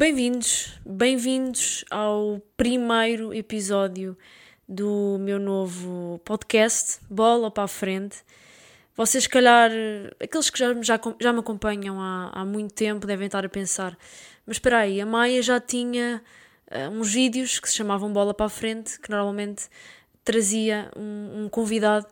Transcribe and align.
Bem-vindos, 0.00 0.80
bem-vindos 0.82 1.84
ao 1.90 2.40
primeiro 2.56 3.34
episódio 3.34 4.16
do 4.66 5.18
meu 5.20 5.38
novo 5.38 6.18
podcast, 6.24 7.00
Bola 7.10 7.50
para 7.50 7.64
a 7.64 7.68
Frente. 7.68 8.24
Vocês, 8.96 9.24
se 9.24 9.28
calhar, 9.28 9.70
aqueles 10.18 10.48
que 10.48 10.58
já, 10.58 10.72
já, 10.80 10.98
já 11.20 11.34
me 11.34 11.40
acompanham 11.40 12.00
há, 12.00 12.30
há 12.32 12.46
muito 12.46 12.72
tempo 12.72 13.06
devem 13.06 13.26
estar 13.26 13.44
a 13.44 13.48
pensar: 13.50 13.94
mas 14.46 14.56
espera 14.56 14.78
aí, 14.78 15.02
a 15.02 15.04
Maia 15.04 15.42
já 15.42 15.60
tinha 15.60 16.22
uh, 16.70 16.88
uns 16.98 17.12
vídeos 17.12 17.60
que 17.60 17.68
se 17.68 17.76
chamavam 17.76 18.10
Bola 18.10 18.32
para 18.32 18.46
a 18.46 18.48
Frente, 18.48 18.98
que 18.98 19.10
normalmente 19.10 19.68
trazia 20.24 20.90
um, 20.96 21.44
um 21.44 21.48
convidado, 21.50 22.06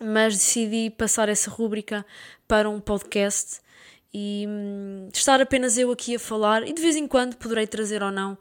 mas 0.00 0.34
decidi 0.34 0.88
passar 0.88 1.28
essa 1.28 1.50
rúbrica 1.50 2.06
para 2.46 2.70
um 2.70 2.78
podcast 2.78 3.60
e 4.12 4.46
hum, 4.48 5.08
estar 5.12 5.40
apenas 5.40 5.78
eu 5.78 5.90
aqui 5.90 6.16
a 6.16 6.18
falar 6.18 6.66
e 6.66 6.72
de 6.72 6.82
vez 6.82 6.96
em 6.96 7.06
quando 7.06 7.36
poderei 7.36 7.66
trazer 7.66 8.02
ou 8.02 8.10
não 8.10 8.36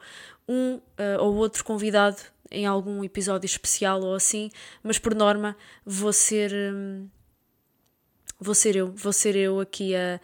um 0.48 0.76
uh, 0.76 0.82
ou 1.22 1.36
outro 1.36 1.64
convidado 1.64 2.18
em 2.50 2.66
algum 2.66 3.04
episódio 3.04 3.46
especial 3.46 4.02
ou 4.02 4.14
assim, 4.14 4.50
mas 4.84 5.00
por 5.00 5.16
norma 5.16 5.56
vou 5.86 6.12
ser 6.12 6.52
hum, 6.54 7.08
vou 8.42 8.56
ser 8.56 8.76
eu, 8.76 8.92
vou 8.92 9.14
ser 9.14 9.36
eu 9.36 9.60
aqui 9.60 9.96
a, 9.96 10.20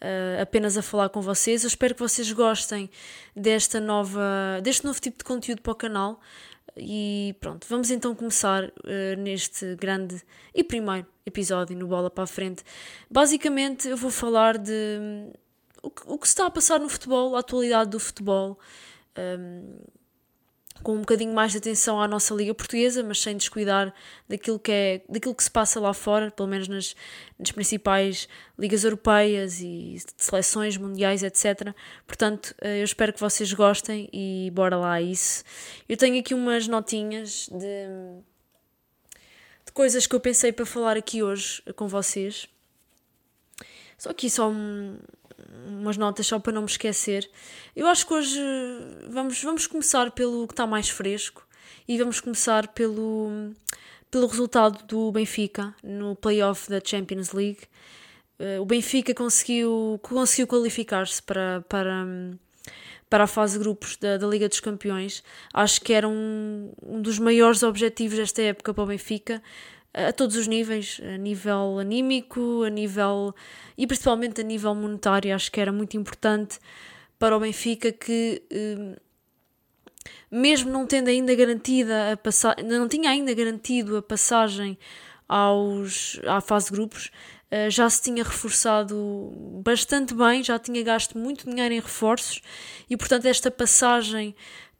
a, 0.00 0.42
apenas 0.42 0.78
a 0.78 0.82
falar 0.82 1.10
com 1.10 1.20
vocês. 1.20 1.62
Eu 1.62 1.68
espero 1.68 1.94
que 1.94 2.00
vocês 2.00 2.32
gostem 2.32 2.90
desta 3.36 3.78
nova, 3.78 4.58
deste 4.62 4.86
novo 4.86 4.98
tipo 4.98 5.18
de 5.18 5.24
conteúdo 5.24 5.60
para 5.60 5.72
o 5.72 5.76
canal. 5.76 6.18
E 6.78 7.34
pronto, 7.40 7.66
vamos 7.68 7.90
então 7.90 8.14
começar 8.14 8.64
uh, 8.64 9.16
neste 9.18 9.74
grande 9.76 10.22
e 10.54 10.62
primeiro 10.62 11.06
episódio 11.26 11.76
no 11.76 11.86
Bola 11.86 12.10
para 12.10 12.24
a 12.24 12.26
Frente. 12.26 12.62
Basicamente, 13.10 13.88
eu 13.88 13.96
vou 13.96 14.10
falar 14.10 14.56
de 14.56 14.98
um, 15.00 15.32
o, 15.82 15.90
que, 15.90 16.02
o 16.06 16.18
que 16.18 16.26
se 16.26 16.32
está 16.32 16.46
a 16.46 16.50
passar 16.50 16.78
no 16.78 16.88
futebol, 16.88 17.36
a 17.36 17.40
atualidade 17.40 17.90
do 17.90 18.00
futebol. 18.00 18.58
Um, 19.18 19.78
com 20.82 20.94
um 20.94 21.00
bocadinho 21.00 21.32
mais 21.34 21.52
de 21.52 21.58
atenção 21.58 22.00
à 22.00 22.06
nossa 22.06 22.34
Liga 22.34 22.54
Portuguesa, 22.54 23.02
mas 23.02 23.20
sem 23.20 23.36
descuidar 23.36 23.92
daquilo 24.28 24.58
que, 24.58 24.72
é, 24.72 25.02
daquilo 25.08 25.34
que 25.34 25.42
se 25.42 25.50
passa 25.50 25.80
lá 25.80 25.92
fora, 25.92 26.30
pelo 26.30 26.48
menos 26.48 26.68
nas, 26.68 26.94
nas 27.38 27.50
principais 27.50 28.28
ligas 28.58 28.84
europeias 28.84 29.60
e 29.60 29.96
seleções 30.16 30.76
mundiais, 30.76 31.22
etc. 31.22 31.74
Portanto, 32.06 32.54
eh, 32.60 32.80
eu 32.80 32.84
espero 32.84 33.12
que 33.12 33.20
vocês 33.20 33.52
gostem 33.52 34.08
e 34.12 34.50
bora 34.54 34.76
lá 34.76 34.94
a 34.94 35.02
isso. 35.02 35.44
Eu 35.88 35.96
tenho 35.96 36.18
aqui 36.18 36.34
umas 36.34 36.68
notinhas 36.68 37.48
de, 37.48 37.86
de 39.66 39.72
coisas 39.72 40.06
que 40.06 40.14
eu 40.14 40.20
pensei 40.20 40.52
para 40.52 40.66
falar 40.66 40.96
aqui 40.96 41.22
hoje 41.22 41.62
com 41.76 41.88
vocês. 41.88 42.48
Só 43.98 44.10
aqui 44.10 44.30
só 44.30 44.48
um, 44.48 44.96
umas 45.66 45.96
notas 45.96 46.26
só 46.26 46.38
para 46.38 46.52
não 46.52 46.62
me 46.62 46.68
esquecer. 46.68 47.28
Eu 47.74 47.86
acho 47.86 48.06
que 48.06 48.14
hoje 48.14 48.40
vamos, 49.08 49.42
vamos 49.42 49.66
começar 49.66 50.10
pelo 50.10 50.46
que 50.46 50.52
está 50.52 50.66
mais 50.66 50.88
fresco 50.88 51.46
e 51.86 51.96
vamos 51.98 52.20
começar 52.20 52.68
pelo, 52.68 53.52
pelo 54.10 54.26
resultado 54.26 54.84
do 54.84 55.10
Benfica 55.12 55.74
no 55.82 56.14
playoff 56.16 56.68
da 56.68 56.80
Champions 56.84 57.32
League. 57.32 57.60
Uh, 58.38 58.60
o 58.60 58.64
Benfica 58.64 59.14
conseguiu, 59.14 59.98
conseguiu 60.02 60.46
qualificar-se 60.46 61.22
para, 61.22 61.64
para, 61.68 62.06
para 63.10 63.24
a 63.24 63.26
fase 63.26 63.54
de 63.54 63.60
grupos 63.60 63.96
da, 63.96 64.16
da 64.16 64.26
Liga 64.26 64.48
dos 64.48 64.60
Campeões. 64.60 65.24
Acho 65.52 65.80
que 65.80 65.92
era 65.92 66.08
um, 66.08 66.72
um 66.82 67.00
dos 67.00 67.18
maiores 67.18 67.62
objetivos 67.62 68.18
desta 68.18 68.42
época 68.42 68.72
para 68.72 68.84
o 68.84 68.86
Benfica 68.86 69.42
a 70.06 70.12
todos 70.12 70.36
os 70.36 70.46
níveis, 70.46 71.00
a 71.02 71.16
nível 71.16 71.78
anímico, 71.78 72.62
a 72.64 72.70
nível 72.70 73.34
e 73.76 73.86
principalmente 73.86 74.40
a 74.40 74.44
nível 74.44 74.74
monetário, 74.74 75.34
acho 75.34 75.50
que 75.50 75.60
era 75.60 75.72
muito 75.72 75.96
importante 75.96 76.58
para 77.18 77.36
o 77.36 77.40
Benfica 77.40 77.90
que 77.90 78.42
hum, 78.52 78.94
mesmo 80.30 80.70
não 80.70 80.86
tendo 80.86 81.08
ainda 81.08 81.34
garantida 81.34 82.12
a 82.12 82.16
passagem, 82.16 82.64
não 82.64 82.88
tinha 82.88 83.10
ainda 83.10 83.32
garantido 83.34 83.96
a 83.96 84.02
passagem 84.02 84.78
aos, 85.28 86.20
à 86.26 86.40
fase 86.40 86.66
de 86.66 86.72
grupos, 86.72 87.10
eh, 87.50 87.70
já 87.70 87.88
se 87.88 88.02
tinha 88.02 88.22
reforçado 88.22 89.32
bastante 89.64 90.14
bem, 90.14 90.42
já 90.42 90.58
tinha 90.58 90.82
gasto 90.82 91.16
muito 91.18 91.48
dinheiro 91.48 91.74
em 91.74 91.80
reforços 91.80 92.40
e, 92.88 92.96
portanto, 92.96 93.26
esta 93.26 93.50
passagem 93.50 94.34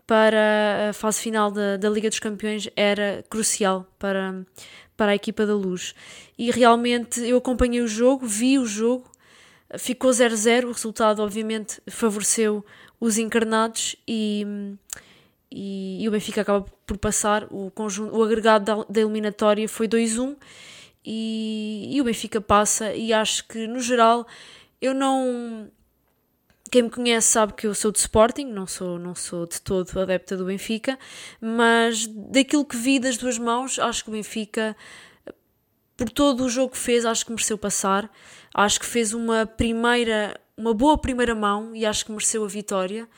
para 0.06 0.88
a 0.90 0.92
fase 0.92 1.20
final 1.20 1.50
da, 1.50 1.76
da 1.76 1.88
Liga 1.90 2.08
dos 2.08 2.18
Campeões 2.18 2.68
era 2.74 3.24
crucial 3.28 3.86
para, 3.98 4.46
para 4.98 5.12
a 5.12 5.14
equipa 5.14 5.46
da 5.46 5.54
Luz. 5.54 5.94
E 6.36 6.50
realmente 6.50 7.20
eu 7.20 7.38
acompanhei 7.38 7.80
o 7.80 7.86
jogo, 7.86 8.26
vi 8.26 8.58
o 8.58 8.66
jogo, 8.66 9.08
ficou 9.78 10.10
0-0, 10.10 10.64
o 10.64 10.72
resultado 10.72 11.22
obviamente 11.22 11.80
favoreceu 11.88 12.66
os 13.00 13.16
encarnados 13.16 13.94
e, 14.06 14.44
e, 15.50 16.02
e, 16.02 16.08
o 16.08 16.10
Benfica 16.10 16.40
acaba 16.40 16.66
por 16.84 16.98
passar, 16.98 17.46
o, 17.48 17.70
conjunto, 17.70 18.16
o 18.16 18.24
agregado 18.24 18.64
da, 18.64 18.84
da 18.88 19.00
eliminatória 19.00 19.68
foi 19.68 19.86
2-1 19.86 20.36
e, 21.04 21.90
e 21.92 22.00
o 22.00 22.04
Benfica 22.04 22.40
passa 22.40 22.92
e 22.92 23.12
acho 23.12 23.46
que 23.46 23.68
no 23.68 23.78
geral 23.78 24.26
eu 24.82 24.92
não 24.92 25.70
quem 26.70 26.82
me 26.82 26.90
conhece 26.90 27.28
sabe 27.28 27.52
que 27.54 27.66
eu 27.66 27.74
sou 27.74 27.90
de 27.90 27.98
Sporting, 27.98 28.44
não 28.46 28.66
sou, 28.66 28.98
não 28.98 29.14
sou 29.14 29.46
de 29.46 29.60
todo 29.60 29.98
adepta 30.00 30.36
do 30.36 30.44
Benfica, 30.44 30.98
mas 31.40 32.06
daquilo 32.06 32.64
que 32.64 32.76
vi 32.76 32.98
das 32.98 33.16
duas 33.16 33.38
mãos, 33.38 33.78
acho 33.78 34.04
que 34.04 34.10
o 34.10 34.12
Benfica, 34.12 34.76
por 35.96 36.10
todo 36.10 36.44
o 36.44 36.48
jogo 36.48 36.72
que 36.72 36.78
fez, 36.78 37.04
acho 37.04 37.24
que 37.24 37.32
mereceu 37.32 37.58
passar. 37.58 38.10
Acho 38.54 38.80
que 38.80 38.86
fez 38.86 39.12
uma 39.12 39.46
primeira, 39.46 40.38
uma 40.56 40.74
boa 40.74 40.98
primeira 40.98 41.34
mão 41.34 41.74
e 41.74 41.84
acho 41.86 42.04
que 42.04 42.12
mereceu 42.12 42.44
a 42.44 42.48
vitória. 42.48 43.08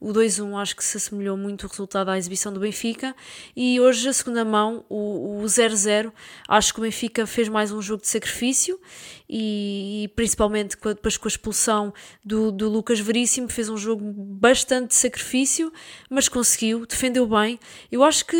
O 0.00 0.12
2-1 0.12 0.60
acho 0.60 0.74
que 0.74 0.82
se 0.82 0.96
assemelhou 0.96 1.36
muito 1.36 1.66
o 1.66 1.68
resultado 1.68 2.08
à 2.08 2.16
exibição 2.16 2.50
do 2.52 2.58
Benfica. 2.58 3.14
E 3.54 3.78
hoje, 3.78 4.08
a 4.08 4.12
segunda 4.12 4.44
mão, 4.44 4.84
o 4.88 5.42
0-0, 5.44 6.10
acho 6.48 6.72
que 6.72 6.80
o 6.80 6.82
Benfica 6.82 7.26
fez 7.26 7.48
mais 7.50 7.70
um 7.70 7.82
jogo 7.82 8.00
de 8.00 8.08
sacrifício 8.08 8.80
e, 9.28 10.04
e 10.04 10.08
principalmente 10.08 10.76
depois 10.82 11.16
com 11.18 11.28
a 11.28 11.30
expulsão 11.30 11.92
do, 12.24 12.50
do 12.50 12.68
Lucas 12.70 12.98
Veríssimo, 12.98 13.48
fez 13.48 13.68
um 13.68 13.76
jogo 13.76 14.02
bastante 14.10 14.88
de 14.88 14.94
sacrifício, 14.94 15.70
mas 16.08 16.28
conseguiu, 16.28 16.86
defendeu 16.86 17.26
bem. 17.26 17.60
Eu 17.92 18.02
acho 18.02 18.24
que 18.24 18.36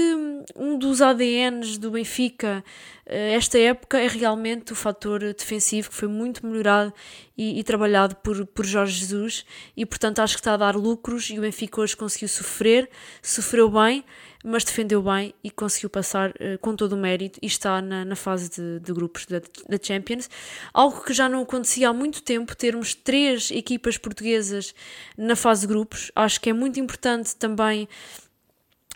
um 0.57 0.79
dos 0.79 1.03
ADNs 1.03 1.79
do 1.79 1.91
Benfica 1.91 2.65
eh, 3.11 3.35
esta 3.35 3.59
época 3.59 3.99
é 3.99 4.07
realmente 4.07 4.73
o 4.73 4.77
fator 4.77 5.21
defensivo 5.35 5.91
que 5.91 5.95
foi 5.97 6.07
muito 6.07 6.47
melhorado 6.47 6.95
e, 7.37 7.59
e, 7.59 7.65
trabalhado 7.65 8.15
por, 8.17 8.47
por 8.47 8.65
Jorge 8.65 9.01
Jesus 9.01 9.45
e 9.77 9.85
portanto 9.85 10.21
acho 10.21 10.35
que 10.35 10.41
está 10.41 10.55
a 10.55 10.57
dar 10.57 10.77
lucros 10.77 11.29
e 11.31 11.39
o 11.39 11.43
Benfica 11.51 11.81
hoje 11.81 11.97
conseguiu 11.97 12.29
sofrer, 12.29 12.89
sofreu 13.23 13.69
bem 13.69 14.05
mas 14.45 14.65
defendeu 14.65 15.03
bem 15.03 15.35
e 15.45 15.51
conseguiu 15.51 15.91
passar 15.91 16.31
uh, 16.31 16.59
com 16.61 16.75
todo 16.75 16.93
o 16.95 16.97
mérito 16.97 17.39
e 17.43 17.47
está 17.47 17.83
na, 17.83 18.05
na 18.05 18.17
fase 18.17 18.51
de, 18.51 18.81
de 18.81 18.93
grupos 18.93 19.27
da, 19.27 19.39
da, 19.39 19.79
Champions. 19.81 20.31
Algo 20.73 21.03
que 21.03 21.13
já 21.13 21.29
não 21.29 21.43
acontecia 21.43 21.91
há 21.91 21.93
muito 21.93 22.23
tempo, 22.23 22.57
termos 22.57 22.95
três 22.95 23.51
equipas 23.51 23.99
portuguesas 23.99 24.75
na 25.17 25.37
fase 25.37 25.63
de 25.63 25.67
grupos. 25.67 26.11
Acho 26.15 26.41
que 26.41 26.49
é 26.51 26.53
muito 26.53 26.81
importante 26.81 27.37
também 27.37 27.89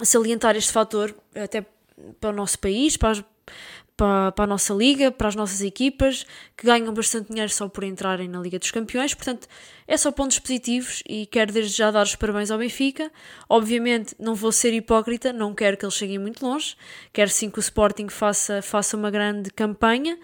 salientar 0.02 0.56
este 0.56 0.72
fator, 0.72 1.14
até 1.34 1.64
para 2.20 2.30
o 2.30 2.32
nosso 2.32 2.58
país, 2.58 2.96
para 2.96 3.10
as, 3.10 3.24
para, 3.96 4.32
para 4.32 4.44
a 4.44 4.46
nossa 4.46 4.74
liga, 4.74 5.10
para 5.10 5.28
as 5.28 5.34
nossas 5.34 5.60
equipas, 5.60 6.26
que 6.56 6.66
ganham 6.66 6.92
bastante 6.92 7.28
dinheiro 7.28 7.50
só 7.50 7.68
por 7.68 7.84
entrarem 7.84 8.28
na 8.28 8.40
Liga 8.40 8.58
dos 8.58 8.70
Campeões. 8.70 9.14
Portanto, 9.14 9.46
é 9.86 9.96
só 9.96 10.10
pontos 10.10 10.38
positivos 10.38 11.02
e 11.08 11.26
quero 11.26 11.52
desde 11.52 11.76
já 11.76 11.90
dar 11.90 12.02
os 12.02 12.16
parabéns 12.16 12.50
ao 12.50 12.58
Benfica. 12.58 13.10
Obviamente, 13.48 14.14
não 14.18 14.34
vou 14.34 14.50
ser 14.50 14.72
hipócrita, 14.72 15.32
não 15.32 15.54
quero 15.54 15.76
que 15.76 15.84
eles 15.84 15.94
cheguem 15.94 16.18
muito 16.18 16.44
longe, 16.44 16.76
quero 17.12 17.30
sim 17.30 17.50
que 17.50 17.58
o 17.58 17.60
Sporting 17.60 18.08
faça, 18.08 18.60
faça 18.62 18.96
uma 18.96 19.10
grande 19.10 19.50
campanha, 19.50 20.18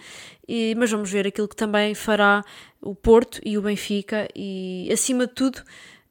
e, 0.48 0.74
mas 0.76 0.90
vamos 0.90 1.10
ver 1.10 1.26
aquilo 1.26 1.46
que 1.46 1.56
também 1.56 1.94
fará 1.94 2.44
o 2.80 2.94
Porto 2.94 3.40
e 3.44 3.56
o 3.56 3.62
Benfica, 3.62 4.26
e 4.34 4.88
acima 4.92 5.26
de 5.26 5.34
tudo. 5.34 5.62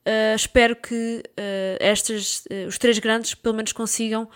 Uh, 0.08 0.34
espero 0.34 0.76
que 0.76 1.22
uh, 1.28 1.78
estas, 1.80 2.46
uh, 2.46 2.68
os 2.68 2.80
três 2.80 2.98
grandes 2.98 3.36
pelo 3.36 3.54
menos 3.54 3.74
consigam 3.74 4.30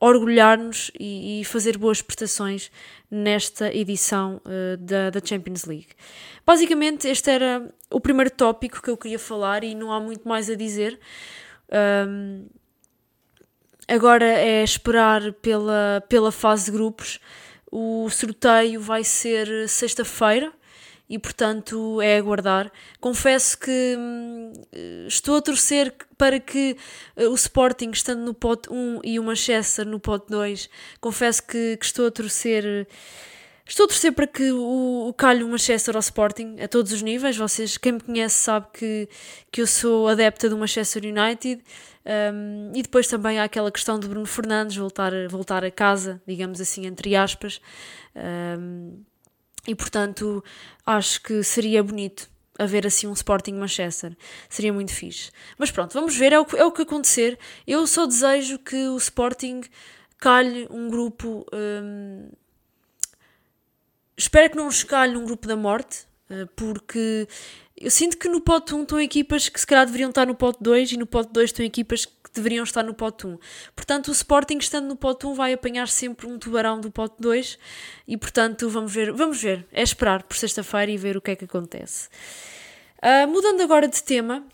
orgulhar-nos 0.00 0.90
e, 0.98 1.40
e, 1.40 1.44
fazer 1.44 1.76
boas 1.76 2.00
prestações 2.00 2.70
nesta 3.10 3.72
edição 3.74 4.40
uh, 4.46 4.76
da, 4.78 5.10
da 5.10 5.20
Champions 5.22 5.66
League. 5.66 5.88
Basicamente, 6.46 7.06
este 7.06 7.30
era 7.30 7.70
o 7.90 8.00
primeiro 8.00 8.30
tópico 8.30 8.80
que 8.80 8.88
eu 8.88 8.96
queria 8.96 9.18
falar 9.18 9.62
e 9.62 9.74
não 9.74 9.92
há 9.92 10.00
muito 10.00 10.26
mais 10.26 10.48
a 10.48 10.54
dizer. 10.54 10.98
Um, 12.08 12.46
agora 13.86 14.24
é 14.24 14.64
esperar 14.64 15.34
pela, 15.34 16.02
pela 16.08 16.32
fase 16.32 16.64
de 16.64 16.70
grupos. 16.72 17.20
O 17.70 18.08
sorteio 18.08 18.80
vai 18.80 19.04
ser 19.04 19.68
sexta-feira 19.68 20.50
e 21.10 21.18
portanto 21.18 22.00
é 22.00 22.16
aguardar. 22.16 22.70
Confesso 23.00 23.58
que 23.58 23.96
hum, 23.98 24.52
estou 25.08 25.36
a 25.38 25.42
torcer 25.42 25.92
para 26.16 26.38
que 26.38 26.76
uh, 27.16 27.28
o 27.28 27.34
Sporting, 27.34 27.90
estando 27.90 28.24
no 28.24 28.32
pote 28.32 28.72
1 28.72 29.00
e 29.02 29.18
o 29.18 29.24
Manchester 29.24 29.84
no 29.84 29.98
pote 29.98 30.30
2, 30.30 30.70
confesso 31.00 31.42
que, 31.42 31.76
que 31.76 31.84
estou 31.84 32.06
a 32.06 32.10
torcer 32.12 32.86
Estou 33.66 33.84
a 33.84 33.86
torcer 33.86 34.12
para 34.12 34.26
que 34.26 34.50
o, 34.50 35.06
o 35.08 35.14
calhe 35.14 35.44
o 35.44 35.48
Manchester 35.48 35.94
ao 35.94 36.00
Sporting 36.00 36.56
a 36.60 36.66
todos 36.66 36.90
os 36.90 37.02
níveis. 37.02 37.36
Vocês, 37.36 37.78
quem 37.78 37.92
me 37.92 38.00
conhece, 38.00 38.34
sabe 38.34 38.66
que, 38.72 39.08
que 39.48 39.62
eu 39.62 39.66
sou 39.66 40.08
adepta 40.08 40.48
do 40.48 40.58
Manchester 40.58 41.04
United. 41.04 41.62
Um, 42.04 42.72
e 42.74 42.82
depois 42.82 43.06
também 43.06 43.38
há 43.38 43.44
aquela 43.44 43.70
questão 43.70 43.96
de 44.00 44.08
Bruno 44.08 44.26
Fernandes 44.26 44.76
voltar, 44.76 45.12
voltar 45.28 45.64
a 45.64 45.70
casa, 45.70 46.20
digamos 46.26 46.60
assim, 46.60 46.84
entre 46.84 47.14
aspas. 47.14 47.60
Um, 48.16 49.04
e 49.66 49.74
portanto, 49.74 50.42
acho 50.86 51.22
que 51.22 51.42
seria 51.42 51.82
bonito 51.82 52.28
haver 52.58 52.86
assim 52.86 53.06
um 53.06 53.12
Sporting 53.12 53.54
Manchester. 53.54 54.16
Seria 54.48 54.72
muito 54.72 54.92
fixe. 54.92 55.30
Mas 55.56 55.70
pronto, 55.70 55.94
vamos 55.94 56.14
ver, 56.16 56.32
é 56.32 56.40
o, 56.40 56.46
é 56.56 56.64
o 56.64 56.72
que 56.72 56.82
acontecer. 56.82 57.38
Eu 57.66 57.86
só 57.86 58.06
desejo 58.06 58.58
que 58.58 58.76
o 58.88 58.96
Sporting 58.98 59.62
calhe 60.18 60.68
um 60.70 60.88
grupo. 60.88 61.46
Um, 61.52 62.28
espero 64.16 64.50
que 64.50 64.56
não 64.56 64.66
nos 64.66 64.84
calhe 64.84 65.16
um 65.16 65.24
grupo 65.24 65.48
da 65.48 65.56
morte, 65.56 66.06
uh, 66.30 66.46
porque 66.54 67.26
eu 67.74 67.90
sinto 67.90 68.18
que 68.18 68.28
no 68.28 68.42
pote 68.42 68.74
1 68.74 68.82
estão 68.82 69.00
equipas 69.00 69.48
que 69.48 69.58
se 69.58 69.66
calhar 69.66 69.86
deveriam 69.86 70.10
estar 70.10 70.26
no 70.26 70.34
pote 70.34 70.58
2 70.62 70.92
e 70.92 70.96
no 70.98 71.06
pote 71.06 71.32
2 71.32 71.48
estão 71.48 71.64
equipas 71.64 72.04
que 72.04 72.12
deveriam 72.34 72.64
estar 72.64 72.82
no 72.82 72.94
pote 72.94 73.26
1. 73.26 73.38
Portanto, 73.74 74.08
o 74.08 74.12
Sporting 74.12 74.58
estando 74.58 74.86
no 74.88 74.96
pote 74.96 75.26
1 75.26 75.34
vai 75.34 75.52
apanhar 75.52 75.88
sempre 75.88 76.26
um 76.26 76.38
tubarão 76.38 76.80
do 76.80 76.90
pote 76.90 77.16
2 77.18 77.58
e 78.06 78.16
portanto 78.16 78.68
vamos 78.68 78.92
ver, 78.92 79.12
vamos 79.12 79.40
ver, 79.42 79.66
é 79.72 79.82
esperar 79.82 80.22
por 80.22 80.36
sexta-feira 80.36 80.90
e 80.90 80.96
ver 80.96 81.16
o 81.16 81.20
que 81.20 81.32
é 81.32 81.36
que 81.36 81.44
acontece. 81.44 82.08
Uh, 82.98 83.26
mudando 83.28 83.60
agora 83.62 83.88
de 83.88 84.02
tema, 84.02 84.44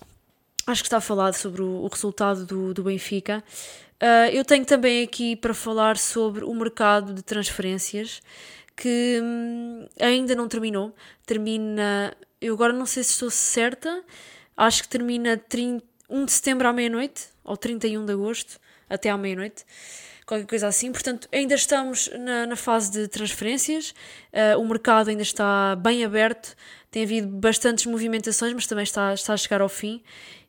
acho 0.66 0.82
que 0.82 0.86
está 0.86 1.00
falado 1.00 1.34
sobre 1.34 1.62
o, 1.62 1.82
o 1.82 1.88
resultado 1.88 2.46
do, 2.46 2.72
do 2.72 2.82
Benfica. 2.82 3.42
Uh, 4.02 4.30
eu 4.32 4.44
tenho 4.44 4.64
também 4.64 5.02
aqui 5.02 5.34
para 5.36 5.54
falar 5.54 5.96
sobre 5.96 6.44
o 6.44 6.54
mercado 6.54 7.14
de 7.14 7.22
transferências 7.22 8.20
que 8.76 9.20
hum, 9.22 9.86
ainda 9.98 10.34
não 10.34 10.46
terminou. 10.48 10.94
Termina 11.24 12.14
eu 12.40 12.54
agora 12.54 12.72
não 12.72 12.86
sei 12.86 13.02
se 13.02 13.12
estou 13.12 13.30
certa, 13.30 14.02
acho 14.56 14.82
que 14.82 14.88
termina 14.88 15.36
30, 15.36 15.84
1 16.08 16.24
de 16.24 16.32
setembro 16.32 16.68
à 16.68 16.72
meia-noite, 16.72 17.28
ou 17.44 17.56
31 17.56 18.04
de 18.04 18.12
agosto, 18.12 18.58
até 18.88 19.10
à 19.10 19.16
meia-noite, 19.16 19.64
qualquer 20.26 20.46
coisa 20.46 20.66
assim. 20.66 20.90
Portanto, 20.92 21.28
ainda 21.32 21.54
estamos 21.54 22.10
na, 22.18 22.46
na 22.46 22.56
fase 22.56 22.90
de 22.90 23.08
transferências, 23.08 23.94
uh, 24.32 24.60
o 24.60 24.68
mercado 24.68 25.08
ainda 25.08 25.22
está 25.22 25.76
bem 25.76 26.04
aberto, 26.04 26.54
tem 26.90 27.04
havido 27.04 27.28
bastantes 27.28 27.86
movimentações, 27.86 28.52
mas 28.52 28.66
também 28.66 28.84
está, 28.84 29.14
está 29.14 29.32
a 29.32 29.36
chegar 29.36 29.60
ao 29.60 29.68
fim. 29.68 30.02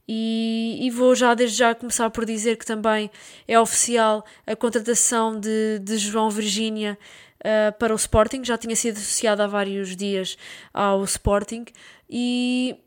E, 0.10 0.80
e, 0.82 0.90
vou 0.90 1.14
já 1.14 1.34
desde 1.34 1.58
já 1.58 1.76
começar 1.76 2.10
por 2.10 2.24
dizer 2.24 2.56
que 2.56 2.66
também 2.66 3.12
é 3.46 3.60
oficial 3.60 4.26
a 4.46 4.56
contratação 4.56 5.38
de, 5.38 5.80
de 5.80 5.98
João 5.98 6.30
Virgínia 6.30 6.98
uh, 7.42 7.78
para 7.78 7.92
o 7.92 7.98
Sporting, 7.98 8.42
já 8.42 8.58
tinha 8.58 8.76
sido 8.76 8.96
associado 8.96 9.44
há 9.44 9.48
vários 9.48 9.98
dias 9.98 10.38
ao 10.74 11.04
Sporting 11.04 11.66
e, 12.10 12.78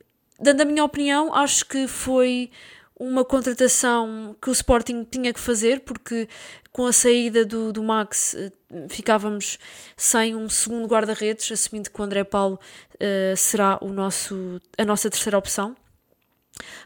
dando 0.40 0.62
a 0.62 0.64
minha 0.64 0.84
opinião, 0.84 1.34
acho 1.34 1.66
que 1.66 1.86
foi 1.86 2.50
uma 2.98 3.24
contratação 3.24 4.36
que 4.40 4.50
o 4.50 4.52
Sporting 4.52 5.04
tinha 5.04 5.32
que 5.32 5.40
fazer, 5.40 5.80
porque 5.80 6.28
com 6.70 6.86
a 6.86 6.92
saída 6.92 7.44
do, 7.44 7.72
do 7.72 7.82
Max 7.82 8.34
uh, 8.34 8.88
ficávamos 8.88 9.58
sem 9.96 10.36
um 10.36 10.48
segundo 10.48 10.86
guarda-redes, 10.86 11.50
assumindo 11.50 11.90
que 11.90 12.00
o 12.00 12.04
André 12.04 12.24
Paulo 12.24 12.60
uh, 12.94 13.36
será 13.36 13.78
o 13.80 13.88
nosso, 13.88 14.60
a 14.76 14.84
nossa 14.84 15.08
terceira 15.08 15.38
opção. 15.38 15.74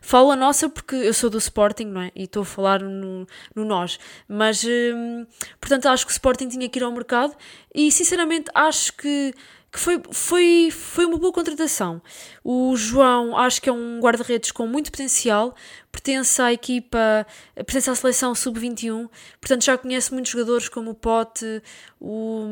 Falo 0.00 0.30
a 0.30 0.36
nossa 0.36 0.68
porque 0.68 0.94
eu 0.94 1.12
sou 1.12 1.28
do 1.28 1.38
Sporting, 1.38 1.86
não 1.86 2.02
é? 2.02 2.12
E 2.14 2.24
estou 2.24 2.42
a 2.42 2.46
falar 2.46 2.80
no, 2.80 3.26
no 3.54 3.64
nós. 3.64 3.98
Mas, 4.28 4.62
hum, 4.64 5.26
portanto, 5.60 5.86
acho 5.86 6.06
que 6.06 6.12
o 6.12 6.14
Sporting 6.14 6.48
tinha 6.48 6.68
que 6.68 6.78
ir 6.78 6.82
ao 6.82 6.92
mercado 6.92 7.34
e, 7.74 7.90
sinceramente, 7.90 8.50
acho 8.54 8.92
que, 8.92 9.34
que 9.74 9.80
foi, 9.80 10.00
foi, 10.12 10.68
foi 10.70 11.04
uma 11.04 11.18
boa 11.18 11.32
contratação. 11.32 12.00
O 12.44 12.76
João, 12.76 13.36
acho 13.36 13.60
que 13.60 13.68
é 13.68 13.72
um 13.72 13.98
guarda-redes 13.98 14.52
com 14.52 14.68
muito 14.68 14.88
potencial, 14.92 15.52
pertence 15.90 16.40
à 16.40 16.52
equipa, 16.52 17.26
pertence 17.56 17.90
à 17.90 17.94
seleção 17.96 18.36
sub-21, 18.36 19.10
portanto, 19.40 19.64
já 19.64 19.76
conhece 19.76 20.12
muitos 20.12 20.30
jogadores 20.30 20.68
como 20.68 20.92
o 20.92 20.94
Pote, 20.94 21.60
o, 22.00 22.46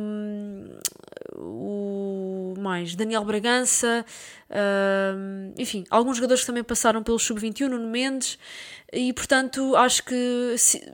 o 1.37 2.55
mais 2.59 2.97
Daniel 2.97 3.25
Bragança, 3.25 4.05
uh, 4.51 5.55
enfim, 5.57 5.85
alguns 5.91 6.17
jogadores 6.17 6.41
que 6.41 6.47
também 6.49 6.65
passaram 6.65 7.05
pelo 7.05 7.21
sub-21, 7.21 7.69
Nuno 7.69 7.87
Mendes, 7.87 8.37
e 8.93 9.13
portanto 9.13 9.75
acho 9.77 10.05
que 10.05 10.55
se, 10.59 10.93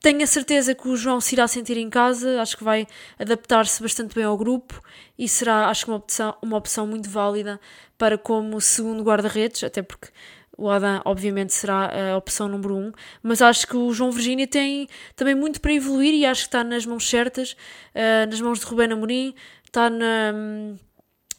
tenho 0.00 0.22
a 0.22 0.26
certeza 0.26 0.74
que 0.74 0.88
o 0.88 0.96
João 0.96 1.20
se 1.20 1.34
irá 1.34 1.48
sentir 1.48 1.76
em 1.76 1.90
casa, 1.90 2.40
acho 2.40 2.56
que 2.56 2.64
vai 2.64 2.86
adaptar-se 3.18 3.82
bastante 3.82 4.14
bem 4.14 4.24
ao 4.24 4.36
grupo 4.36 4.80
e 5.18 5.28
será, 5.28 5.68
acho 5.68 5.84
que, 5.84 5.90
uma 5.90 5.96
opção, 5.96 6.36
uma 6.42 6.56
opção 6.56 6.86
muito 6.86 7.08
válida 7.10 7.60
para 7.96 8.16
como 8.16 8.60
segundo 8.60 9.02
guarda-redes, 9.02 9.64
até 9.64 9.82
porque 9.82 10.08
o 10.56 10.68
Adam, 10.68 11.00
obviamente, 11.04 11.52
será 11.52 12.12
a 12.12 12.16
opção 12.16 12.48
número 12.48 12.76
um, 12.76 12.92
mas 13.22 13.40
acho 13.40 13.66
que 13.66 13.76
o 13.76 13.92
João 13.92 14.10
Virgínia 14.10 14.46
tem 14.46 14.88
também 15.14 15.34
muito 15.34 15.60
para 15.60 15.72
evoluir 15.72 16.14
e 16.14 16.26
acho 16.26 16.42
que 16.42 16.48
está 16.48 16.64
nas 16.64 16.84
mãos 16.84 17.08
certas, 17.08 17.52
uh, 17.52 18.28
nas 18.28 18.40
mãos 18.40 18.58
de 18.58 18.66
Rubén 18.66 18.92
Amorim, 18.92 19.34
está 19.64 19.88
na, 19.88 20.32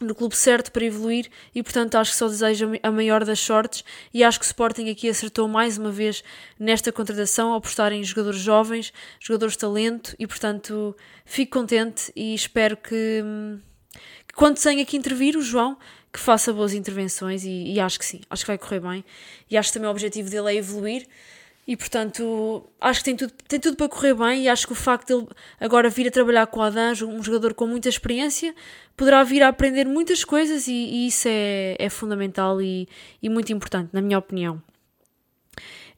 no 0.00 0.14
clube 0.14 0.34
certo 0.34 0.72
para 0.72 0.84
evoluir 0.84 1.28
e, 1.54 1.62
portanto, 1.62 1.96
acho 1.96 2.12
que 2.12 2.16
só 2.16 2.26
desejo 2.26 2.72
a 2.82 2.90
maior 2.90 3.24
das 3.24 3.38
sortes 3.38 3.84
e 4.12 4.24
acho 4.24 4.40
que 4.40 4.46
o 4.46 4.48
Sporting 4.48 4.88
aqui 4.88 5.08
acertou 5.08 5.46
mais 5.46 5.76
uma 5.76 5.92
vez 5.92 6.24
nesta 6.58 6.90
contratação 6.90 7.54
apostar 7.54 7.92
em 7.92 8.02
jogadores 8.02 8.40
jovens, 8.40 8.92
jogadores 9.20 9.52
de 9.52 9.58
talento 9.58 10.16
e, 10.18 10.26
portanto, 10.26 10.96
fico 11.26 11.58
contente 11.58 12.10
e 12.16 12.34
espero 12.34 12.78
que, 12.78 13.22
que 14.26 14.34
quando 14.34 14.58
tenha 14.58 14.84
que 14.86 14.96
intervir 14.96 15.36
o 15.36 15.42
João 15.42 15.76
que 16.12 16.18
faça 16.18 16.52
boas 16.52 16.72
intervenções 16.72 17.44
e, 17.44 17.72
e, 17.74 17.78
acho 17.78 17.98
que 17.98 18.04
sim, 18.04 18.20
acho 18.30 18.42
que 18.42 18.48
vai 18.48 18.58
correr 18.58 18.80
bem 18.80 19.04
e 19.50 19.56
acho 19.56 19.68
que 19.68 19.74
também 19.74 19.88
o 19.88 19.92
objetivo 19.92 20.30
dele 20.30 20.54
é 20.54 20.56
evoluir 20.56 21.06
e 21.70 21.76
portanto 21.76 22.68
acho 22.80 22.98
que 22.98 23.04
tem 23.04 23.14
tudo, 23.14 23.32
tem 23.46 23.60
tudo 23.60 23.76
para 23.76 23.88
correr 23.88 24.12
bem 24.12 24.42
e 24.42 24.48
acho 24.48 24.66
que 24.66 24.72
o 24.72 24.74
facto 24.74 25.06
de 25.06 25.14
ele 25.14 25.28
agora 25.60 25.88
vir 25.88 26.08
a 26.08 26.10
trabalhar 26.10 26.44
com 26.48 26.58
o 26.58 26.62
Adanjo, 26.64 27.06
um 27.06 27.22
jogador 27.22 27.54
com 27.54 27.64
muita 27.64 27.88
experiência, 27.88 28.52
poderá 28.96 29.22
vir 29.22 29.40
a 29.44 29.48
aprender 29.50 29.86
muitas 29.86 30.24
coisas 30.24 30.66
e, 30.66 30.72
e 30.72 31.06
isso 31.06 31.28
é, 31.28 31.76
é 31.78 31.88
fundamental 31.88 32.60
e, 32.60 32.88
e 33.22 33.28
muito 33.28 33.52
importante, 33.52 33.90
na 33.92 34.02
minha 34.02 34.18
opinião. 34.18 34.60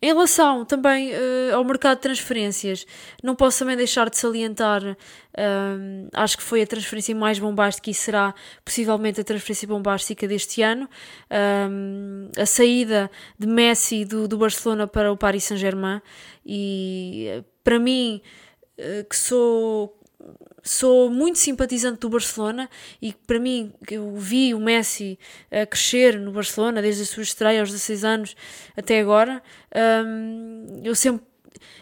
Em 0.05 0.07
relação 0.07 0.65
também 0.65 1.13
uh, 1.13 1.55
ao 1.55 1.63
mercado 1.63 1.99
de 1.99 2.03
transferências, 2.03 2.85
não 3.23 3.37
posso 3.37 3.61
também 3.61 3.77
deixar 3.77 4.11
de 4.11 4.17
salientar, 4.17 4.83
uh, 4.83 6.09
acho 6.13 6.37
que 6.37 6.43
foi 6.43 6.61
a 6.61 6.67
transferência 6.67 7.15
mais 7.15 7.39
bombástica 7.39 7.89
e 7.89 7.95
será 7.95 8.35
possivelmente 8.65 9.21
a 9.21 9.25
transferência 9.25 9.69
bombástica 9.69 10.27
deste 10.27 10.61
ano, 10.61 10.89
uh, 11.31 12.31
a 12.37 12.45
saída 12.45 13.09
de 13.39 13.47
Messi 13.47 14.05
do, 14.05 14.27
do 14.27 14.37
Barcelona 14.37 14.89
para 14.89 15.13
o 15.13 15.17
Paris 15.17 15.45
Saint-Germain. 15.45 16.03
E 16.45 17.45
para 17.63 17.79
mim, 17.79 18.21
que 19.09 19.17
sou 19.17 20.02
sou 20.63 21.11
muito 21.11 21.39
simpatizante 21.39 22.01
do 22.01 22.09
Barcelona 22.09 22.69
e 23.01 23.13
para 23.13 23.39
mim 23.39 23.73
eu 23.91 24.15
vi 24.17 24.55
o 24.55 24.61
Messi 24.61 25.19
a 25.51 25.67
crescer 25.67 26.19
no 26.19 26.33
Barcelona 26.33 26.81
desde 26.81 27.03
a 27.03 27.07
sua 27.07 27.23
estreia 27.23 27.61
aos 27.61 27.71
16 27.71 28.05
anos 28.05 28.37
até 28.77 29.01
agora. 29.01 29.43
Um, 29.75 30.81
eu 30.85 30.95
sempre 30.95 31.27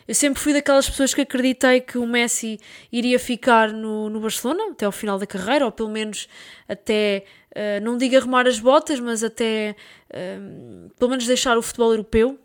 eu 0.06 0.14
sempre 0.14 0.42
fui 0.42 0.52
daquelas 0.52 0.90
pessoas 0.90 1.14
que 1.14 1.20
acreditei 1.20 1.80
que 1.80 1.96
o 1.96 2.06
Messi 2.06 2.58
iria 2.90 3.18
ficar 3.18 3.72
no, 3.72 4.10
no 4.10 4.20
Barcelona 4.20 4.72
até 4.72 4.84
ao 4.84 4.92
final 4.92 5.18
da 5.18 5.26
carreira, 5.26 5.64
ou 5.64 5.70
pelo 5.70 5.88
menos 5.88 6.28
até, 6.68 7.24
uh, 7.50 7.82
não 7.82 7.96
digo 7.96 8.16
arrumar 8.16 8.46
as 8.46 8.58
botas, 8.58 8.98
mas 8.98 9.22
até 9.22 9.76
uh, 10.10 10.90
pelo 10.98 11.10
menos 11.10 11.26
deixar 11.26 11.56
o 11.56 11.62
futebol 11.62 11.92
europeu 11.92 12.38